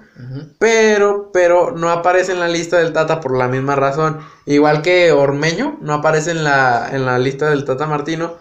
[0.57, 4.19] Pero, pero no aparece en la lista del Tata por la misma razón.
[4.45, 8.35] Igual que Ormeño, no aparece en la, en la lista del Tata Martino.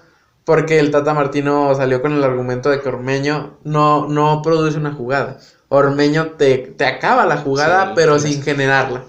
[0.48, 4.92] Porque el Tata Martino salió con el argumento de que Ormeño no, no produce una
[4.94, 5.36] jugada.
[5.68, 9.04] Ormeño te, te acaba la jugada, Sí, pero sin generarla.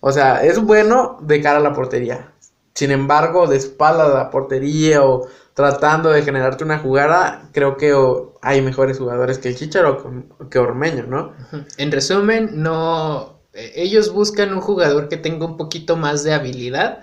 [0.00, 2.32] O sea, es bueno de cara a la portería.
[2.74, 7.94] Sin embargo, de espalda a la portería o tratando de generarte una jugada, creo que
[8.42, 11.32] hay mejores jugadores que el Chicharo que- que Ormeño, ¿no?
[11.78, 13.40] En resumen, no.
[13.54, 17.00] eh, Ellos buscan un jugador que tenga un poquito más de habilidad,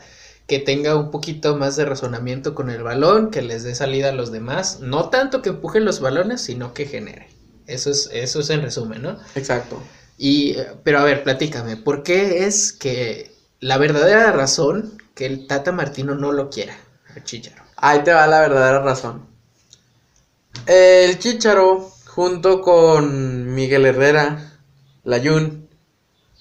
[0.47, 4.13] que tenga un poquito más de razonamiento con el balón, que les dé salida a
[4.13, 4.79] los demás.
[4.81, 7.29] No tanto que empujen los balones, sino que genere.
[7.67, 9.17] Eso es, eso es en resumen, ¿no?
[9.33, 9.81] Exacto.
[10.17, 15.47] Y, eh, pero a ver, platícame, ¿por qué es que la verdadera razón que el
[15.47, 16.77] Tata Martino no lo quiera,
[17.15, 17.63] a Chicharo?
[17.77, 19.25] Ahí te va la verdadera razón.
[20.67, 24.59] El Chicharo, junto con Miguel Herrera,
[25.03, 25.67] Layun,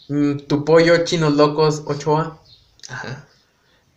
[0.08, 2.40] mm, tu pollo chinos locos Ochoa,
[2.88, 3.26] Ajá.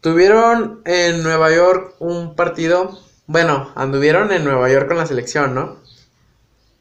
[0.02, 3.00] Tuvieron en Nueva York un partido.
[3.26, 5.78] Bueno, anduvieron en Nueva York con la selección, ¿no?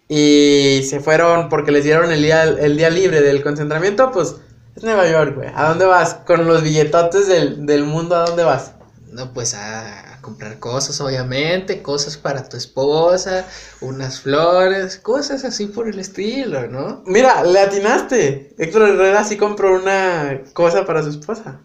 [0.09, 4.37] Y se fueron porque les dieron el día, el día libre del concentramiento, pues
[4.77, 5.49] es Nueva York, güey.
[5.55, 6.15] ¿A dónde vas?
[6.27, 8.73] Con los billetotes del, del mundo, ¿a dónde vas?
[9.11, 13.47] No, pues a, a comprar cosas, obviamente, cosas para tu esposa,
[13.81, 17.03] unas flores, cosas así por el estilo, ¿no?
[17.07, 18.55] Mira, le atinaste.
[18.59, 21.63] Héctor Herrera sí compró una cosa para su esposa.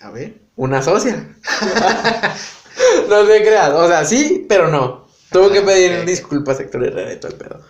[0.00, 0.43] A ver.
[0.56, 1.36] Una socia.
[3.08, 3.70] no te creas.
[3.70, 5.06] O sea, sí, pero no.
[5.30, 7.60] Tuvo que Ah, pedir disculpas Héctor Herrera y todo el pedo.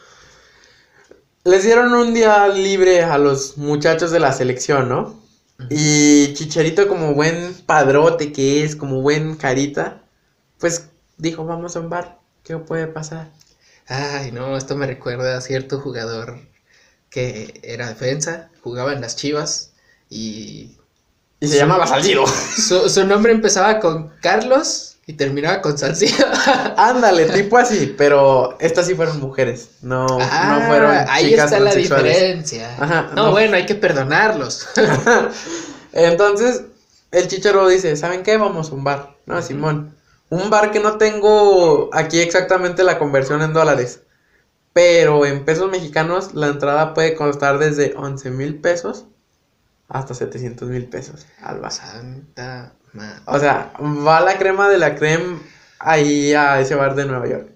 [1.44, 5.22] Les dieron un día libre a los muchachos de la selección, ¿no?
[5.70, 10.02] Y Chicharito, como buen padrote que es, como buen carita,
[10.58, 12.18] pues dijo, vamos a un bar.
[12.42, 13.30] ¿Qué puede pasar?
[13.86, 16.38] Ay, no, esto me recuerda a cierto jugador
[17.10, 19.72] que era defensa, jugaba en las Chivas
[20.10, 20.78] y
[21.44, 22.26] Y se llamaba Salcido.
[22.26, 26.26] su, su nombre empezaba con Carlos y terminaba con Salcido.
[26.76, 31.60] Ándale, tipo así, pero estas sí fueron mujeres, no, Ah, no fueron ahí chicas está
[31.60, 32.74] la diferencia.
[32.78, 33.30] Ajá, no, no.
[33.32, 34.66] bueno, hay que perdonarlos.
[35.92, 36.62] Entonces,
[37.10, 38.36] el chicharo dice, ¿saben qué?
[38.36, 39.94] Vamos a un bar, ¿no, Simón?
[40.30, 44.00] Un bar que no tengo aquí exactamente la conversión en dólares,
[44.72, 49.04] pero en pesos mexicanos la entrada puede costar desde 11 mil pesos
[49.88, 51.72] hasta 700 mil pesos al bar.
[51.72, 53.20] Santa madre.
[53.26, 55.38] O sea, va la crema de la crema
[55.78, 57.48] ahí a ese bar de Nueva York.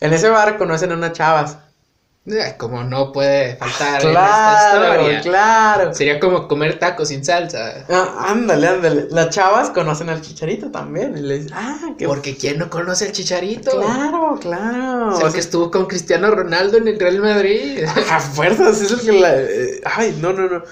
[0.00, 1.58] En ese bar conocen a unas chavas.
[2.26, 5.20] Ay, Como no puede faltar en esta Claro, historia.
[5.22, 5.94] claro.
[5.94, 7.86] Sería como comer tacos sin salsa.
[7.88, 9.08] Ah, ándale, ándale.
[9.10, 11.16] Las chavas conocen al chicharito también.
[11.16, 13.70] Y ah, qué Porque ¿quién no conoce al Chicharito?
[13.80, 15.16] Claro, claro.
[15.18, 17.84] O que estuvo con Cristiano Ronaldo en el Real Madrid.
[18.10, 19.34] a fuerzas, es el que la.
[19.36, 20.62] eh, ay, no, no, no.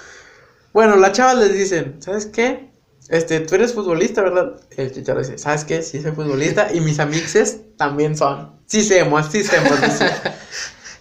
[0.73, 2.69] Bueno, las chavas les dicen, ¿sabes qué?
[3.09, 4.59] Este, tú eres futbolista, ¿verdad?
[4.77, 5.81] El chicharro dice, ¿sabes qué?
[5.81, 6.71] Sí, soy futbolista.
[6.73, 8.59] Y mis amixes también son.
[8.67, 9.81] Sí, semos, sí, semos.
[9.81, 10.05] dice.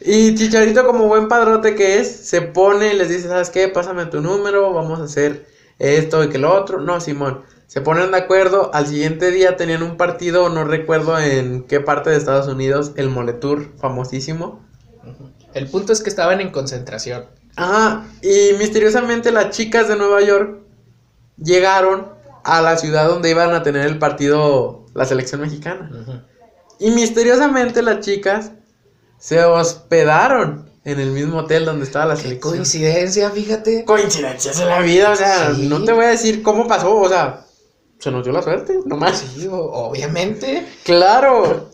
[0.01, 3.69] Y Chicharito, como buen padrote que es, se pone y les dice, ¿sabes qué?
[3.69, 5.47] Pásame tu número, vamos a hacer
[5.79, 6.81] esto y que lo otro.
[6.81, 7.43] No, Simón.
[7.67, 8.71] Se ponen de acuerdo.
[8.73, 13.11] Al siguiente día tenían un partido, no recuerdo en qué parte de Estados Unidos, el
[13.11, 14.65] Moletour, famosísimo.
[15.53, 17.27] El punto es que estaban en concentración.
[17.59, 20.61] Ajá, y misteriosamente las chicas de Nueva York
[21.37, 22.09] llegaron
[22.45, 26.25] a la ciudad donde iban a tener el partido la selección mexicana.
[26.79, 28.53] Y misteriosamente las chicas
[29.19, 32.55] se hospedaron en el mismo hotel donde estaba la selección.
[32.55, 33.85] coincidencia, fíjate.
[33.85, 35.67] Coincidencias en la vida, o sea, Sí.
[35.69, 37.45] no te voy a decir cómo pasó, o sea,
[37.99, 39.19] se nos dio la suerte, nomás.
[39.37, 40.67] Sí, obviamente.
[40.85, 41.69] Claro.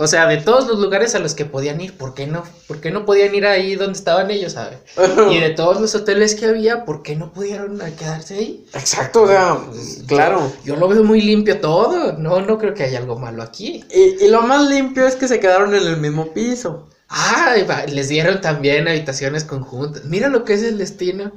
[0.00, 2.44] O sea, de todos los lugares a los que podían ir, ¿por qué no?
[2.68, 4.78] ¿Por qué no podían ir ahí donde estaban ellos, sabe?
[5.32, 8.66] Y de todos los hoteles que había, ¿por qué no pudieron quedarse ahí?
[8.74, 9.58] Exacto, o sea,
[10.06, 10.52] claro.
[10.64, 12.12] Yo lo veo muy limpio todo.
[12.12, 13.84] No, no creo que haya algo malo aquí.
[13.90, 16.88] Y, y lo más limpio es que se quedaron en el mismo piso.
[17.08, 17.56] Ah,
[17.88, 20.04] les dieron también habitaciones conjuntas.
[20.04, 21.32] Mira lo que es el destino.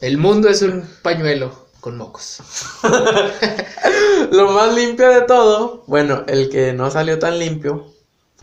[0.00, 2.38] El mundo es un pañuelo con mocos.
[4.30, 7.93] Lo más limpio de todo, bueno, el que no salió tan limpio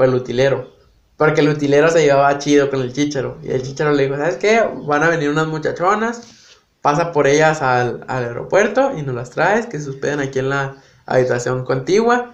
[0.01, 0.67] fue el utilero.
[1.15, 3.37] Porque el utilero se llevaba chido con el chicharo.
[3.43, 4.67] Y el chicharo le dijo, ¿sabes qué?
[4.87, 9.67] Van a venir unas muchachonas, pasa por ellas al, al aeropuerto y nos las traes,
[9.67, 12.33] que se hospeden aquí en la habitación contigua.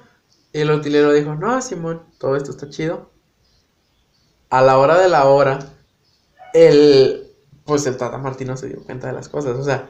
[0.54, 3.12] Y el utilero dijo, no, Simón, todo esto está chido.
[4.50, 5.60] A la hora de la hora,
[6.54, 7.34] el,
[7.66, 9.58] pues el Tata Martino se dio cuenta de las cosas.
[9.58, 9.90] O sea,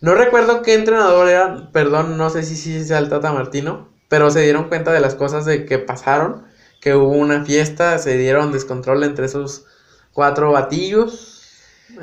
[0.00, 4.28] no recuerdo qué entrenador era, perdón, no sé si sí sea el Tata Martino, pero
[4.32, 6.46] se dieron cuenta de las cosas de que pasaron,
[6.80, 9.64] que hubo una fiesta, se dieron descontrol entre esos
[10.12, 11.42] cuatro batillos,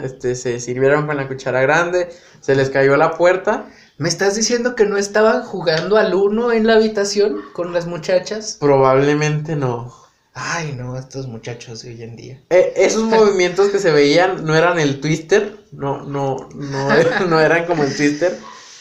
[0.01, 2.09] este, se sirvieron con la cuchara grande,
[2.41, 3.67] se les cayó la puerta,
[3.99, 8.57] ¿Me estás diciendo que no estaban jugando al uno en la habitación con las muchachas?
[8.59, 9.93] probablemente no.
[10.33, 12.41] Ay, no, estos muchachos de hoy en día.
[12.49, 16.89] Eh, esos movimientos que se veían no eran el twister, no, no, no,
[17.29, 18.35] no eran como el twister.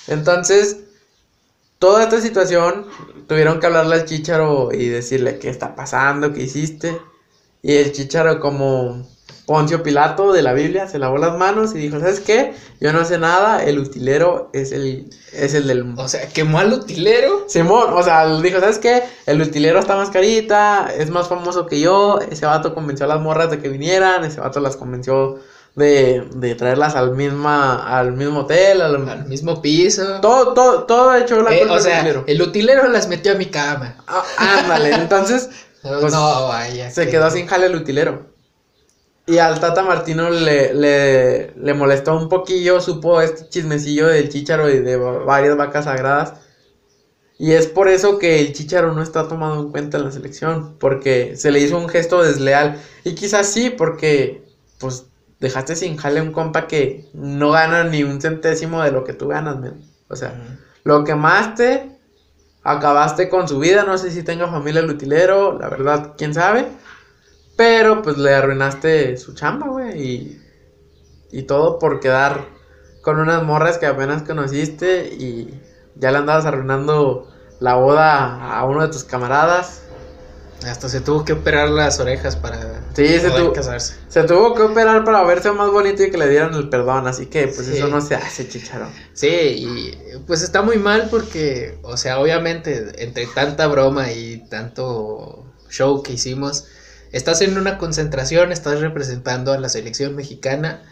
[0.08, 0.78] Entonces,
[1.82, 2.86] toda esta situación
[3.26, 6.96] tuvieron que hablarle al chicharo y decirle qué está pasando, qué hiciste.
[7.60, 9.04] Y el chicharo como
[9.46, 12.54] Poncio Pilato de la Biblia se lavó las manos y dijo, ¿sabes qué?
[12.80, 15.98] Yo no sé nada, el utilero es el, es el del...
[15.98, 17.46] O sea, quemó al utilero.
[17.48, 19.02] Simón, o sea, dijo, ¿sabes qué?
[19.26, 23.20] El utilero está más carita, es más famoso que yo, ese vato convenció a las
[23.20, 25.40] morras de que vinieran, ese vato las convenció
[25.74, 30.20] de, de traerlas al misma, al mismo hotel, al, Al mismo piso.
[30.20, 32.24] todo, todo, todo ha hecho la Eh, culpa o sea, utilero.
[32.26, 33.96] el utilero las metió a mi cama.
[34.06, 35.48] Ah, ándale, entonces
[35.82, 36.90] Pues, no, vaya.
[36.90, 38.30] se que- quedó sin jale el utilero.
[39.26, 44.68] Y al Tata Martino le, le, le molestó un poquillo, supo este chismecillo del chícharo
[44.68, 46.34] y de va- varias vacas sagradas.
[47.38, 50.76] Y es por eso que el Chicharo no está tomado en cuenta en la selección,
[50.78, 52.80] porque se le hizo un gesto desleal.
[53.04, 54.44] Y quizás sí, porque
[54.78, 55.06] pues
[55.42, 59.12] dejaste sin jale a un compa que no gana ni un centésimo de lo que
[59.12, 59.82] tú ganas, men.
[60.08, 60.32] O sea,
[60.84, 61.98] lo quemaste,
[62.62, 66.68] acabaste con su vida, no sé si tenga familia el utilero, la verdad, quién sabe.
[67.56, 70.42] Pero pues le arruinaste su chamba, güey, y,
[71.32, 72.46] y todo por quedar
[73.02, 75.60] con unas morras que apenas conociste y
[75.96, 77.28] ya le andabas arruinando
[77.58, 79.81] la boda a uno de tus camaradas.
[80.64, 83.94] Hasta se tuvo que operar las orejas para Sí, se tuvo, casarse.
[84.08, 87.26] se tuvo que operar para verse más bonito y que le dieran el perdón, así
[87.26, 87.76] que pues Sí.
[87.78, 88.86] eso no se hace, chicharo.
[89.12, 95.44] Sí, y pues está muy mal porque, o sea, obviamente entre tanta broma y tanto
[95.70, 96.66] show que hicimos,
[97.12, 100.82] estás en una concentración, estás representando a la selección mexicana.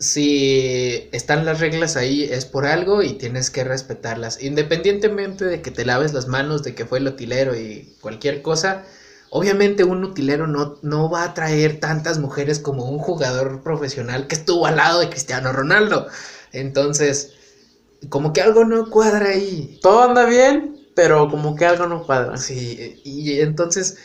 [0.00, 4.40] Si están las reglas ahí es por algo y tienes que respetarlas.
[4.42, 8.84] Independientemente de que te laves las manos, de que fue el utilero y cualquier cosa,
[9.30, 14.34] obviamente un utilero no, no va a traer tantas mujeres como un jugador profesional que
[14.34, 16.06] estuvo al lado de Cristiano Ronaldo.
[16.52, 17.34] Entonces,
[18.08, 19.78] como que algo no cuadra ahí.
[19.82, 22.36] Todo anda bien, pero como que algo no cuadra.
[22.36, 23.98] Sí, y entonces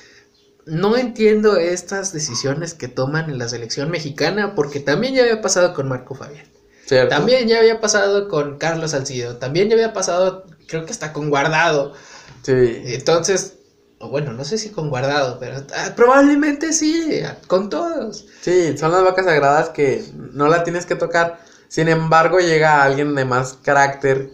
[0.65, 5.73] no entiendo estas decisiones que toman en la selección mexicana porque también ya había pasado
[5.73, 6.45] con Marco Fabián.
[6.85, 7.15] ¿Cierto?
[7.15, 9.37] También ya había pasado con Carlos Salcido.
[9.37, 11.93] También ya había pasado, creo que hasta con Guardado.
[12.41, 12.51] Sí.
[12.85, 13.55] Entonces,
[14.03, 18.25] o bueno, no sé si con Guardado, pero ah, probablemente sí, con todos.
[18.41, 21.39] Sí, son las vacas sagradas que no la tienes que tocar.
[21.67, 24.31] Sin embargo, llega alguien de más carácter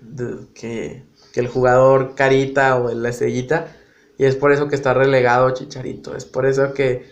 [0.00, 3.76] de- que, que el jugador carita o la estrellita.
[4.18, 6.16] Y es por eso que está relegado Chicharito.
[6.16, 7.10] Es por eso que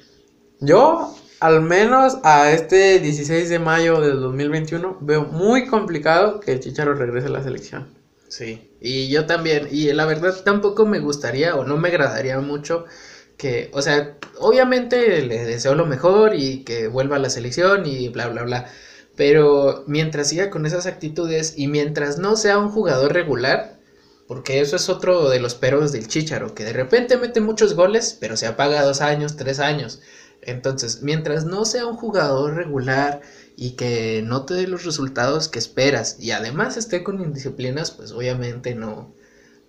[0.60, 6.60] yo, al menos a este 16 de mayo del 2021, veo muy complicado que el
[6.60, 7.88] Chicharo regrese a la selección.
[8.28, 12.86] Sí, y yo también, y la verdad tampoco me gustaría o no me agradaría mucho
[13.36, 18.08] que, o sea, obviamente le deseo lo mejor y que vuelva a la selección y
[18.08, 18.66] bla, bla, bla,
[19.16, 23.78] pero mientras siga con esas actitudes y mientras no sea un jugador regular,
[24.26, 28.16] porque eso es otro de los peros del Chícharo, que de repente mete muchos goles,
[28.20, 30.00] pero se apaga dos años, tres años.
[30.42, 33.20] Entonces, mientras no sea un jugador regular
[33.56, 38.12] y que no te dé los resultados que esperas y además esté con indisciplinas, pues
[38.12, 39.12] obviamente no,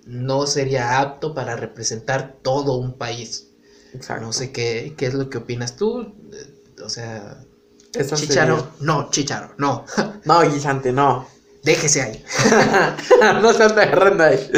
[0.06, 3.48] no sería apto para representar todo un país.
[3.94, 4.26] Exacto.
[4.26, 6.14] No sé qué, qué es lo que opinas tú.
[6.34, 7.44] eh, O sea,
[7.94, 9.86] Esa Chicharo, sería- no, Chicharo, no.
[10.26, 11.28] No, guisante, no.
[11.64, 12.24] Déjese ahí.
[13.42, 14.50] no se anda agarrando ahí.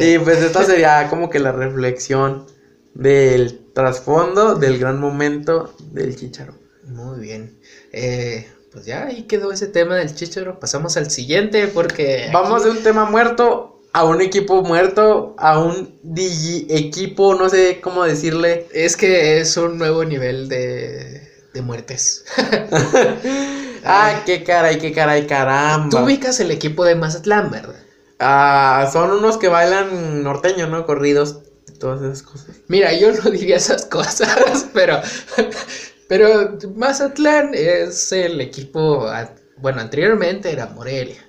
[0.00, 2.44] Y pues esta sería como que la reflexión
[2.92, 6.54] del trasfondo del gran momento del Chicharo.
[6.84, 7.58] Muy bien.
[7.92, 10.58] Eh, pues ya ahí quedó ese tema del Chicharo.
[10.60, 12.30] Pasamos al siguiente porque...
[12.32, 17.80] Vamos de un tema muerto a un equipo muerto, a un digi equipo, no sé
[17.80, 18.66] cómo decirle.
[18.72, 22.24] Es que es un nuevo nivel de, de muertes.
[23.84, 26.04] Ay, qué caray, qué caray, Tú caramba.
[26.04, 27.76] ubicas el equipo de Mazatlán, ¿verdad?
[28.18, 30.84] Ah, son unos que bailan norteño, ¿no?
[30.84, 31.38] Corridos,
[31.78, 32.56] todas esas cosas.
[32.68, 35.00] Mira, yo no diría esas cosas, pero,
[36.08, 39.06] pero Mazatlán es el equipo,
[39.58, 41.24] bueno, anteriormente era Morelia,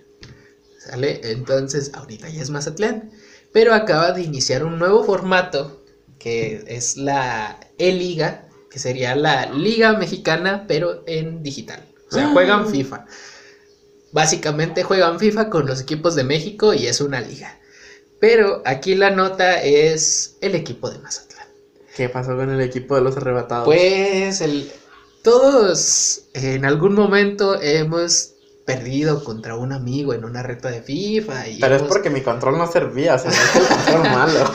[0.79, 1.21] ¿sale?
[1.23, 3.11] Entonces, ahorita ya es Mazatlán,
[3.51, 5.83] pero acaba de iniciar un nuevo formato
[6.19, 11.83] que es la E-Liga, que sería la Liga Mexicana, pero en digital.
[12.09, 13.05] O sea, juegan FIFA.
[14.11, 17.60] Básicamente juegan FIFA con los equipos de México y es una liga.
[18.21, 21.47] Pero aquí la nota es el equipo de Mazatlán.
[21.95, 23.65] ¿Qué pasó con el equipo de los arrebatados?
[23.65, 24.71] Pues el,
[25.23, 28.35] todos en algún momento hemos
[28.65, 31.47] perdido contra un amigo en una reta de FIFA.
[31.49, 34.51] Y Pero es porque mi control no servía, o sea, no es control malo.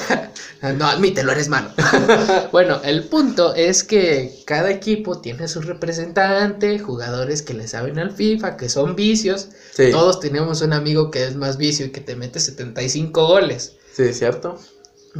[0.78, 1.70] No, admítelo, eres malo.
[2.52, 8.12] bueno, el punto es que cada equipo tiene su representante, jugadores que le saben al
[8.12, 9.48] FIFA, que son vicios.
[9.72, 13.76] Sí, Todos tenemos un amigo que es más vicio y que te mete 75 goles.
[13.92, 14.58] sí, es cierto.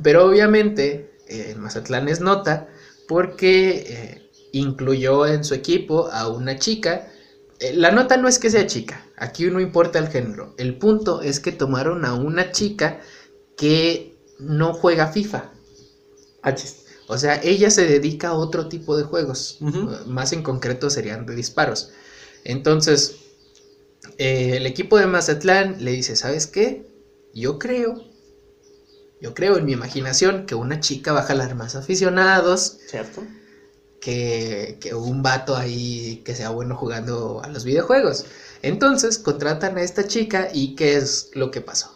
[0.03, 2.69] Pero obviamente eh, el Mazatlán es nota
[3.09, 7.09] porque eh, incluyó en su equipo a una chica.
[7.61, 10.55] Eh, la nota no es que sea chica, aquí no importa el género.
[10.59, 13.01] El punto es que tomaron a una chica
[13.57, 15.53] que no juega FIFA.
[16.43, 16.85] Hachis.
[17.09, 19.59] O sea, ella se dedica a otro tipo de juegos.
[19.63, 21.91] Eh, Más en concreto serían de disparos.
[22.45, 23.17] Entonces,
[24.19, 26.87] eh, el equipo de Mazatlán le dice, ¿sabes qué?
[27.35, 28.03] Yo creo,
[29.21, 33.23] yo creo en mi imaginación que una chica va a jalar más aficionados ¿Cierto?
[34.07, 38.25] Que, que un vato ahí que sea bueno jugando a los videojuegos.
[38.63, 41.91] Entonces, contratan a esta chica y ¿qué es lo que pasó?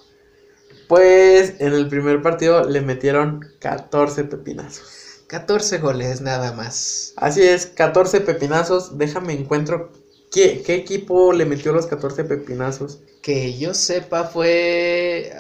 [0.89, 5.23] Pues en el primer partido le metieron 14 pepinazos.
[5.29, 7.13] 14 goles nada más.
[7.15, 8.99] Así es, 14 pepinazos.
[8.99, 9.93] Déjame encuentro
[10.33, 12.99] qué, qué equipo le metió los 14 pepinazos.
[13.23, 15.33] Que yo sepa fue...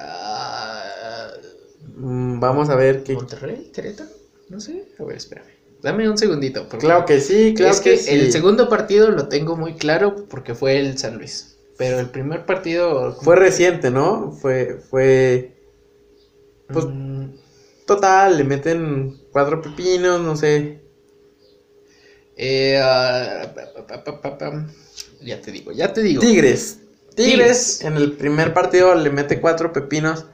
[1.96, 3.14] Uh, vamos a ver qué...
[3.14, 3.72] ¿Monterrey?
[3.74, 4.08] ¿Querétaro?
[4.48, 4.86] No sé.
[5.00, 5.59] A ver, espérame.
[5.82, 6.68] Dame un segundito.
[6.68, 10.78] Claro que sí, claro es que, el segundo partido lo tengo muy claro porque fue
[10.78, 11.56] el San Luis.
[11.78, 13.14] Pero el primer partido.
[13.22, 14.32] Fue reciente, ¿no?
[14.32, 14.80] Fue.
[14.90, 15.56] fue
[16.68, 16.84] pues.
[16.86, 17.30] Mm.
[17.86, 20.80] Total, le meten cuatro pepinos, no sé.
[22.36, 23.52] Eh, ah,
[25.22, 26.20] ya te digo, ya te digo.
[26.20, 26.78] Tigres.
[27.16, 27.82] Tigres.
[27.82, 30.26] En el primer partido le mete cuatro pepinos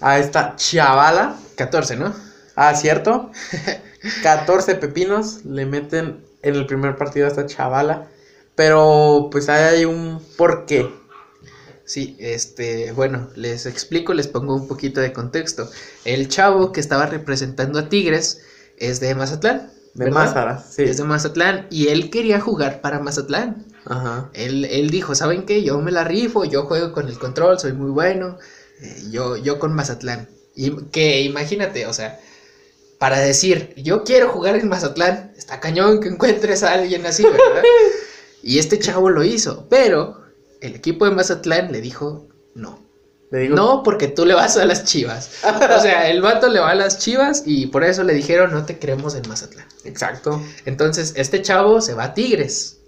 [0.00, 1.36] a esta chavala.
[1.56, 2.14] 14, ¿no?
[2.54, 3.30] Ah, ¿cierto?
[4.22, 8.08] 14 pepinos le meten en el primer partido a esta chavala.
[8.54, 10.88] Pero pues hay un porqué.
[11.84, 15.68] Sí, este, bueno, les explico, les pongo un poquito de contexto.
[16.04, 18.42] El chavo que estaba representando a Tigres
[18.78, 19.70] es de Mazatlán.
[19.94, 20.84] De Mazatlán, sí.
[20.84, 23.66] Es de Mazatlán y él quería jugar para Mazatlán.
[23.84, 24.30] Ajá.
[24.32, 25.62] Él, él dijo, ¿saben qué?
[25.64, 28.38] Yo me la rifo, yo juego con el control, soy muy bueno.
[28.80, 30.28] Eh, yo, yo con Mazatlán.
[30.54, 32.20] Y que imagínate, o sea,
[33.02, 37.64] para decir, yo quiero jugar en Mazatlán, está cañón que encuentres a alguien así, ¿verdad?
[38.44, 40.22] y este chavo lo hizo, pero
[40.60, 42.78] el equipo de Mazatlán le dijo, no.
[43.32, 45.30] Le digo, no, porque tú le vas a las chivas.
[45.76, 48.66] o sea, el vato le va a las chivas y por eso le dijeron, no
[48.66, 49.66] te queremos en Mazatlán.
[49.82, 50.40] Exacto.
[50.64, 52.82] Entonces, este chavo se va a Tigres.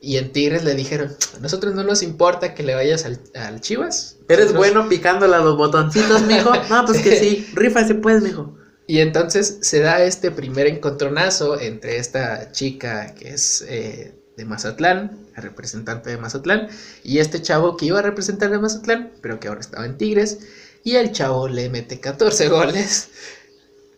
[0.00, 4.16] Y en Tigres le dijeron, a nosotros no nos importa que le vayas al, Chivas.
[4.26, 6.50] Eres bueno picándole a los botoncitos, mijo.
[6.70, 8.54] No, pues que sí, rífase pues, mijo.
[8.90, 15.28] Y entonces se da este primer encontronazo entre esta chica que es eh, de Mazatlán,
[15.36, 16.66] la representante de Mazatlán,
[17.04, 20.40] y este chavo que iba a representar a Mazatlán, pero que ahora estaba en Tigres,
[20.82, 23.10] y el chavo le mete 14 goles.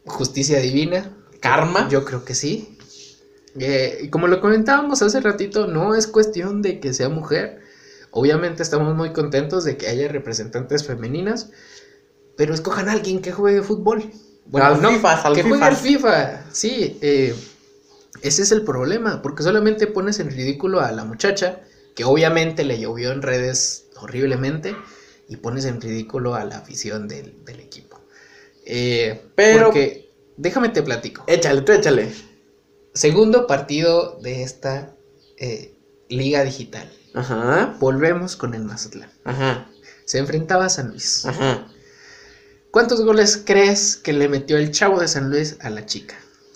[0.04, 1.16] Justicia divina.
[1.40, 1.88] Karma.
[1.88, 2.76] Yo creo que sí.
[3.58, 7.62] Eh, y como lo comentábamos hace ratito, no es cuestión de que sea mujer.
[8.10, 11.48] Obviamente estamos muy contentos de que haya representantes femeninas,
[12.36, 14.12] pero escojan a alguien que juegue fútbol.
[14.46, 15.66] Bueno, al FIFA, al que FIFA.
[15.66, 16.98] al FIFA, sí.
[17.00, 17.34] Eh,
[18.22, 21.60] ese es el problema, porque solamente pones en ridículo a la muchacha,
[21.94, 24.76] que obviamente le llovió en redes horriblemente,
[25.28, 28.00] y pones en ridículo a la afición del, equipo.
[28.64, 31.24] Eh, Pero, porque, déjame te platico.
[31.26, 32.12] Échale, tú échale.
[32.94, 34.94] Segundo partido de esta
[35.38, 35.74] eh,
[36.08, 36.90] liga digital.
[37.14, 37.76] Ajá.
[37.80, 39.10] Volvemos con el Mazatlán.
[39.24, 39.66] Ajá.
[40.04, 41.24] Se enfrentaba a San Luis.
[41.24, 41.66] Ajá.
[42.72, 46.14] ¿Cuántos goles crees que le metió el chavo de San Luis a la chica?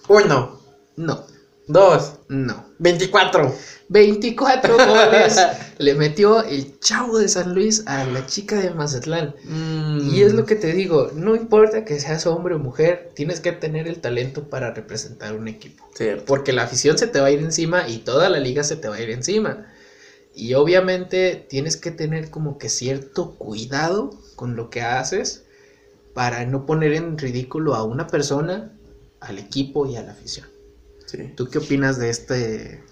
[0.08, 0.58] Uno.
[0.96, 1.26] No.
[1.66, 2.14] Dos.
[2.30, 2.64] No.
[2.78, 3.54] 24.
[3.90, 5.38] 24 goles
[5.76, 9.34] le metió el chavo de San Luis a la chica de Mazatlán.
[9.44, 10.08] Mm.
[10.10, 13.52] Y es lo que te digo, no importa que seas hombre o mujer, tienes que
[13.52, 15.86] tener el talento para representar un equipo.
[15.94, 16.24] Cierto.
[16.24, 18.88] Porque la afición se te va a ir encima y toda la liga se te
[18.88, 19.66] va a ir encima.
[20.34, 25.42] Y obviamente tienes que tener como que cierto cuidado con lo que haces
[26.16, 28.72] para no poner en ridículo a una persona,
[29.20, 30.46] al equipo y a la afición.
[31.36, 32.82] ¿Tú qué opinas de este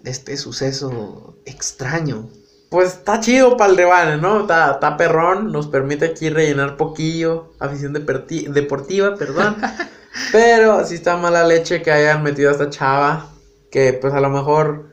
[0.00, 2.28] de este suceso extraño?
[2.68, 4.42] Pues está chido para el rebane, ¿no?
[4.42, 9.56] Está, perrón, nos permite aquí rellenar poquillo, afición deportiva, perdón.
[10.32, 13.30] Pero sí está mala leche que hayan metido a esta chava,
[13.70, 14.90] que pues a lo mejor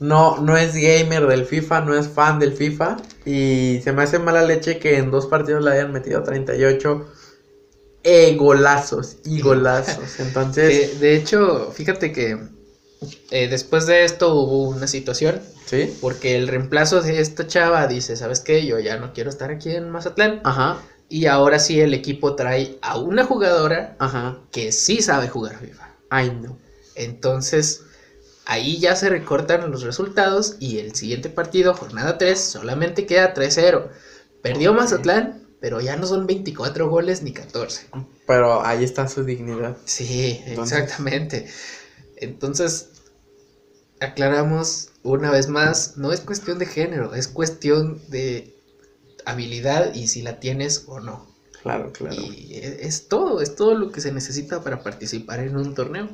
[0.00, 2.96] no, no es gamer del FIFA, no es fan del FIFA.
[3.26, 7.06] Y se me hace mala leche que en dos partidos le hayan metido 38
[8.02, 10.18] e golazos y golazos.
[10.18, 11.00] Entonces.
[11.00, 12.38] de hecho, fíjate que
[13.30, 15.40] eh, después de esto hubo una situación.
[15.66, 15.94] Sí.
[16.00, 18.64] Porque el reemplazo de esta chava dice: ¿Sabes qué?
[18.64, 20.40] Yo ya no quiero estar aquí en Mazatlán.
[20.44, 20.78] Ajá.
[21.10, 24.38] Y ahora sí el equipo trae a una jugadora Ajá.
[24.50, 25.94] que sí sabe jugar FIFA.
[26.08, 26.56] Ay, no.
[26.94, 27.82] Entonces
[28.50, 33.90] Ahí ya se recortan los resultados y el siguiente partido, jornada 3, solamente queda 3-0.
[34.42, 37.86] Perdió Mazatlán, pero ya no son 24 goles ni 14.
[38.26, 39.76] Pero ahí está su dignidad.
[39.84, 41.46] Sí, exactamente.
[42.16, 42.88] Entonces,
[44.00, 48.52] aclaramos una vez más, no es cuestión de género, es cuestión de
[49.26, 51.24] habilidad y si la tienes o no.
[51.62, 52.16] Claro, claro.
[52.16, 56.08] Y es todo, es todo lo que se necesita para participar en un torneo.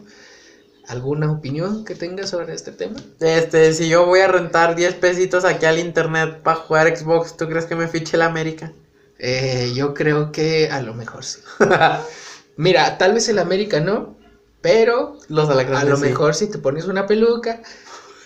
[0.88, 2.96] ¿Alguna opinión que tengas sobre este tema?
[3.20, 7.48] Este, si yo voy a rentar 10 pesitos aquí al internet para jugar Xbox, ¿tú
[7.48, 8.72] crees que me fiche la América?
[9.18, 11.40] Eh, yo creo que a lo mejor sí.
[12.56, 14.16] Mira, tal vez el América no,
[14.60, 17.62] pero Los a lo mejor si te pones una peluca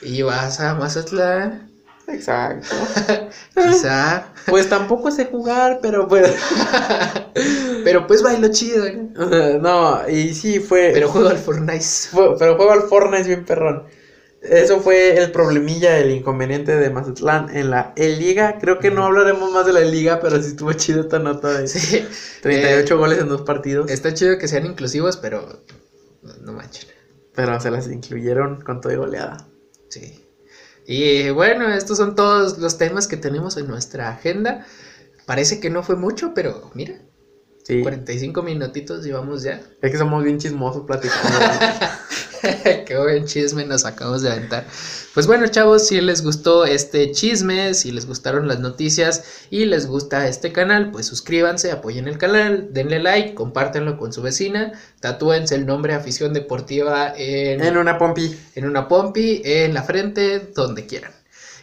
[0.03, 1.71] y vas a Mazatlán,
[2.13, 2.75] Exacto.
[3.55, 4.27] Quizá.
[4.47, 6.35] Pues tampoco sé jugar, pero pues.
[7.85, 9.59] pero pues bailo chido, ¿no?
[9.61, 10.91] no, y sí fue.
[10.93, 11.81] Pero juego al Fortnite.
[12.11, 13.85] Fue, pero juego al Fortnite bien perrón.
[14.43, 18.57] Eso fue el problemilla, el inconveniente de Mazatlán en la E-Liga.
[18.59, 21.69] Creo que no hablaremos más de la E-Liga, pero sí estuvo chido esta nota de
[21.69, 22.07] Sí.
[22.41, 23.91] 38 Eh, goles en dos partidos.
[23.91, 25.63] Está chido que sean inclusivos, pero
[26.23, 26.89] no, no manchen.
[27.35, 29.47] Pero se las incluyeron con todo y goleada.
[29.91, 30.25] Sí.
[30.87, 34.65] Y bueno, estos son todos los temas que tenemos en nuestra agenda.
[35.27, 36.95] Parece que no fue mucho, pero mira,
[37.71, 37.83] Sí.
[37.83, 39.61] 45 minutitos llevamos ya.
[39.81, 41.39] Es que somos bien chismosos platicando.
[42.87, 44.67] Qué buen chisme nos acabamos de aventar.
[45.15, 49.87] Pues bueno, chavos, si les gustó este chisme, si les gustaron las noticias y les
[49.87, 55.55] gusta este canal, pues suscríbanse, apoyen el canal, denle like, compártanlo con su vecina, tatúense
[55.55, 58.37] el nombre Afición Deportiva en, en una pompi.
[58.55, 61.20] en una pompi, en la frente, donde quieran.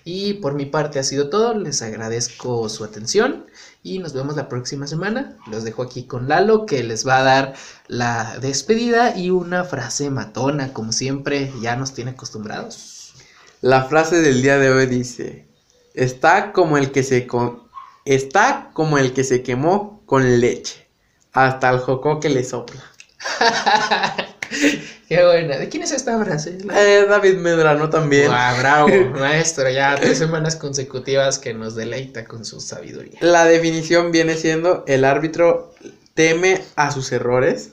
[0.09, 3.45] Y por mi parte ha sido todo, les agradezco su atención
[3.83, 5.35] y nos vemos la próxima semana.
[5.51, 7.55] Los dejo aquí con Lalo que les va a dar
[7.89, 13.15] la despedida y una frase matona, como siempre ya nos tiene acostumbrados.
[13.59, 15.45] La frase del día de hoy dice:
[15.93, 17.63] Está como el que se con...
[18.05, 20.87] está como el que se quemó con leche.
[21.33, 22.81] Hasta el jocó que le sopla.
[25.07, 25.57] Qué buena.
[25.57, 26.57] ¿De quién es esta frase?
[26.75, 28.27] Eh, David Medrano también.
[28.27, 28.87] Guau, bravo,
[29.19, 33.17] maestro, ya tres semanas consecutivas que nos deleita con su sabiduría.
[33.21, 35.73] La definición viene siendo: el árbitro
[36.13, 37.71] teme a sus errores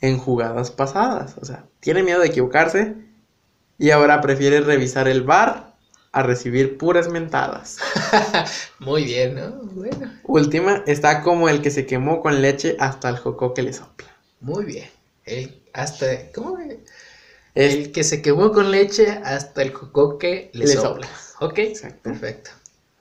[0.00, 1.34] en jugadas pasadas.
[1.40, 2.94] O sea, tiene miedo de equivocarse
[3.78, 5.74] y ahora prefiere revisar el bar
[6.12, 7.78] a recibir puras mentadas.
[8.78, 9.50] Muy bien, ¿no?
[9.72, 13.72] Bueno, Última, está como el que se quemó con leche hasta el jocó que le
[13.72, 14.08] sopla.
[14.40, 14.88] muy bien.
[15.24, 16.58] El, hasta, ¿cómo?
[17.54, 21.08] El que se quemó con leche hasta el cocoque le, Le sopla.
[21.40, 22.02] Ok, Exacto.
[22.02, 22.50] perfecto.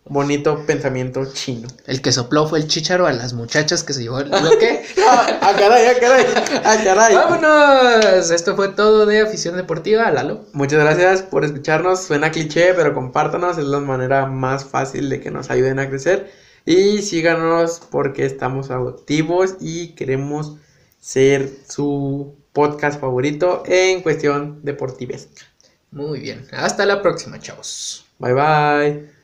[0.09, 1.67] Bonito pensamiento chino.
[1.85, 4.83] El que sopló fue el chicharo a las muchachas que se llevó el bloque.
[5.05, 6.25] ¡Ah, ah, caray, ah, caray!
[6.63, 7.15] ¡Ah, caray!
[7.15, 8.31] ¡Vámonos!
[8.31, 10.45] Esto fue todo de afición deportiva, Lalo.
[10.53, 12.03] Muchas gracias por escucharnos.
[12.03, 13.57] Suena cliché, pero compártanos.
[13.57, 16.31] Es la manera más fácil de que nos ayuden a crecer.
[16.65, 20.55] Y síganos porque estamos activos y queremos
[21.01, 25.43] ser su podcast favorito en cuestión deportivesca.
[25.91, 26.47] Muy bien.
[26.51, 28.03] Hasta la próxima, chavos.
[28.17, 29.16] Bye bye.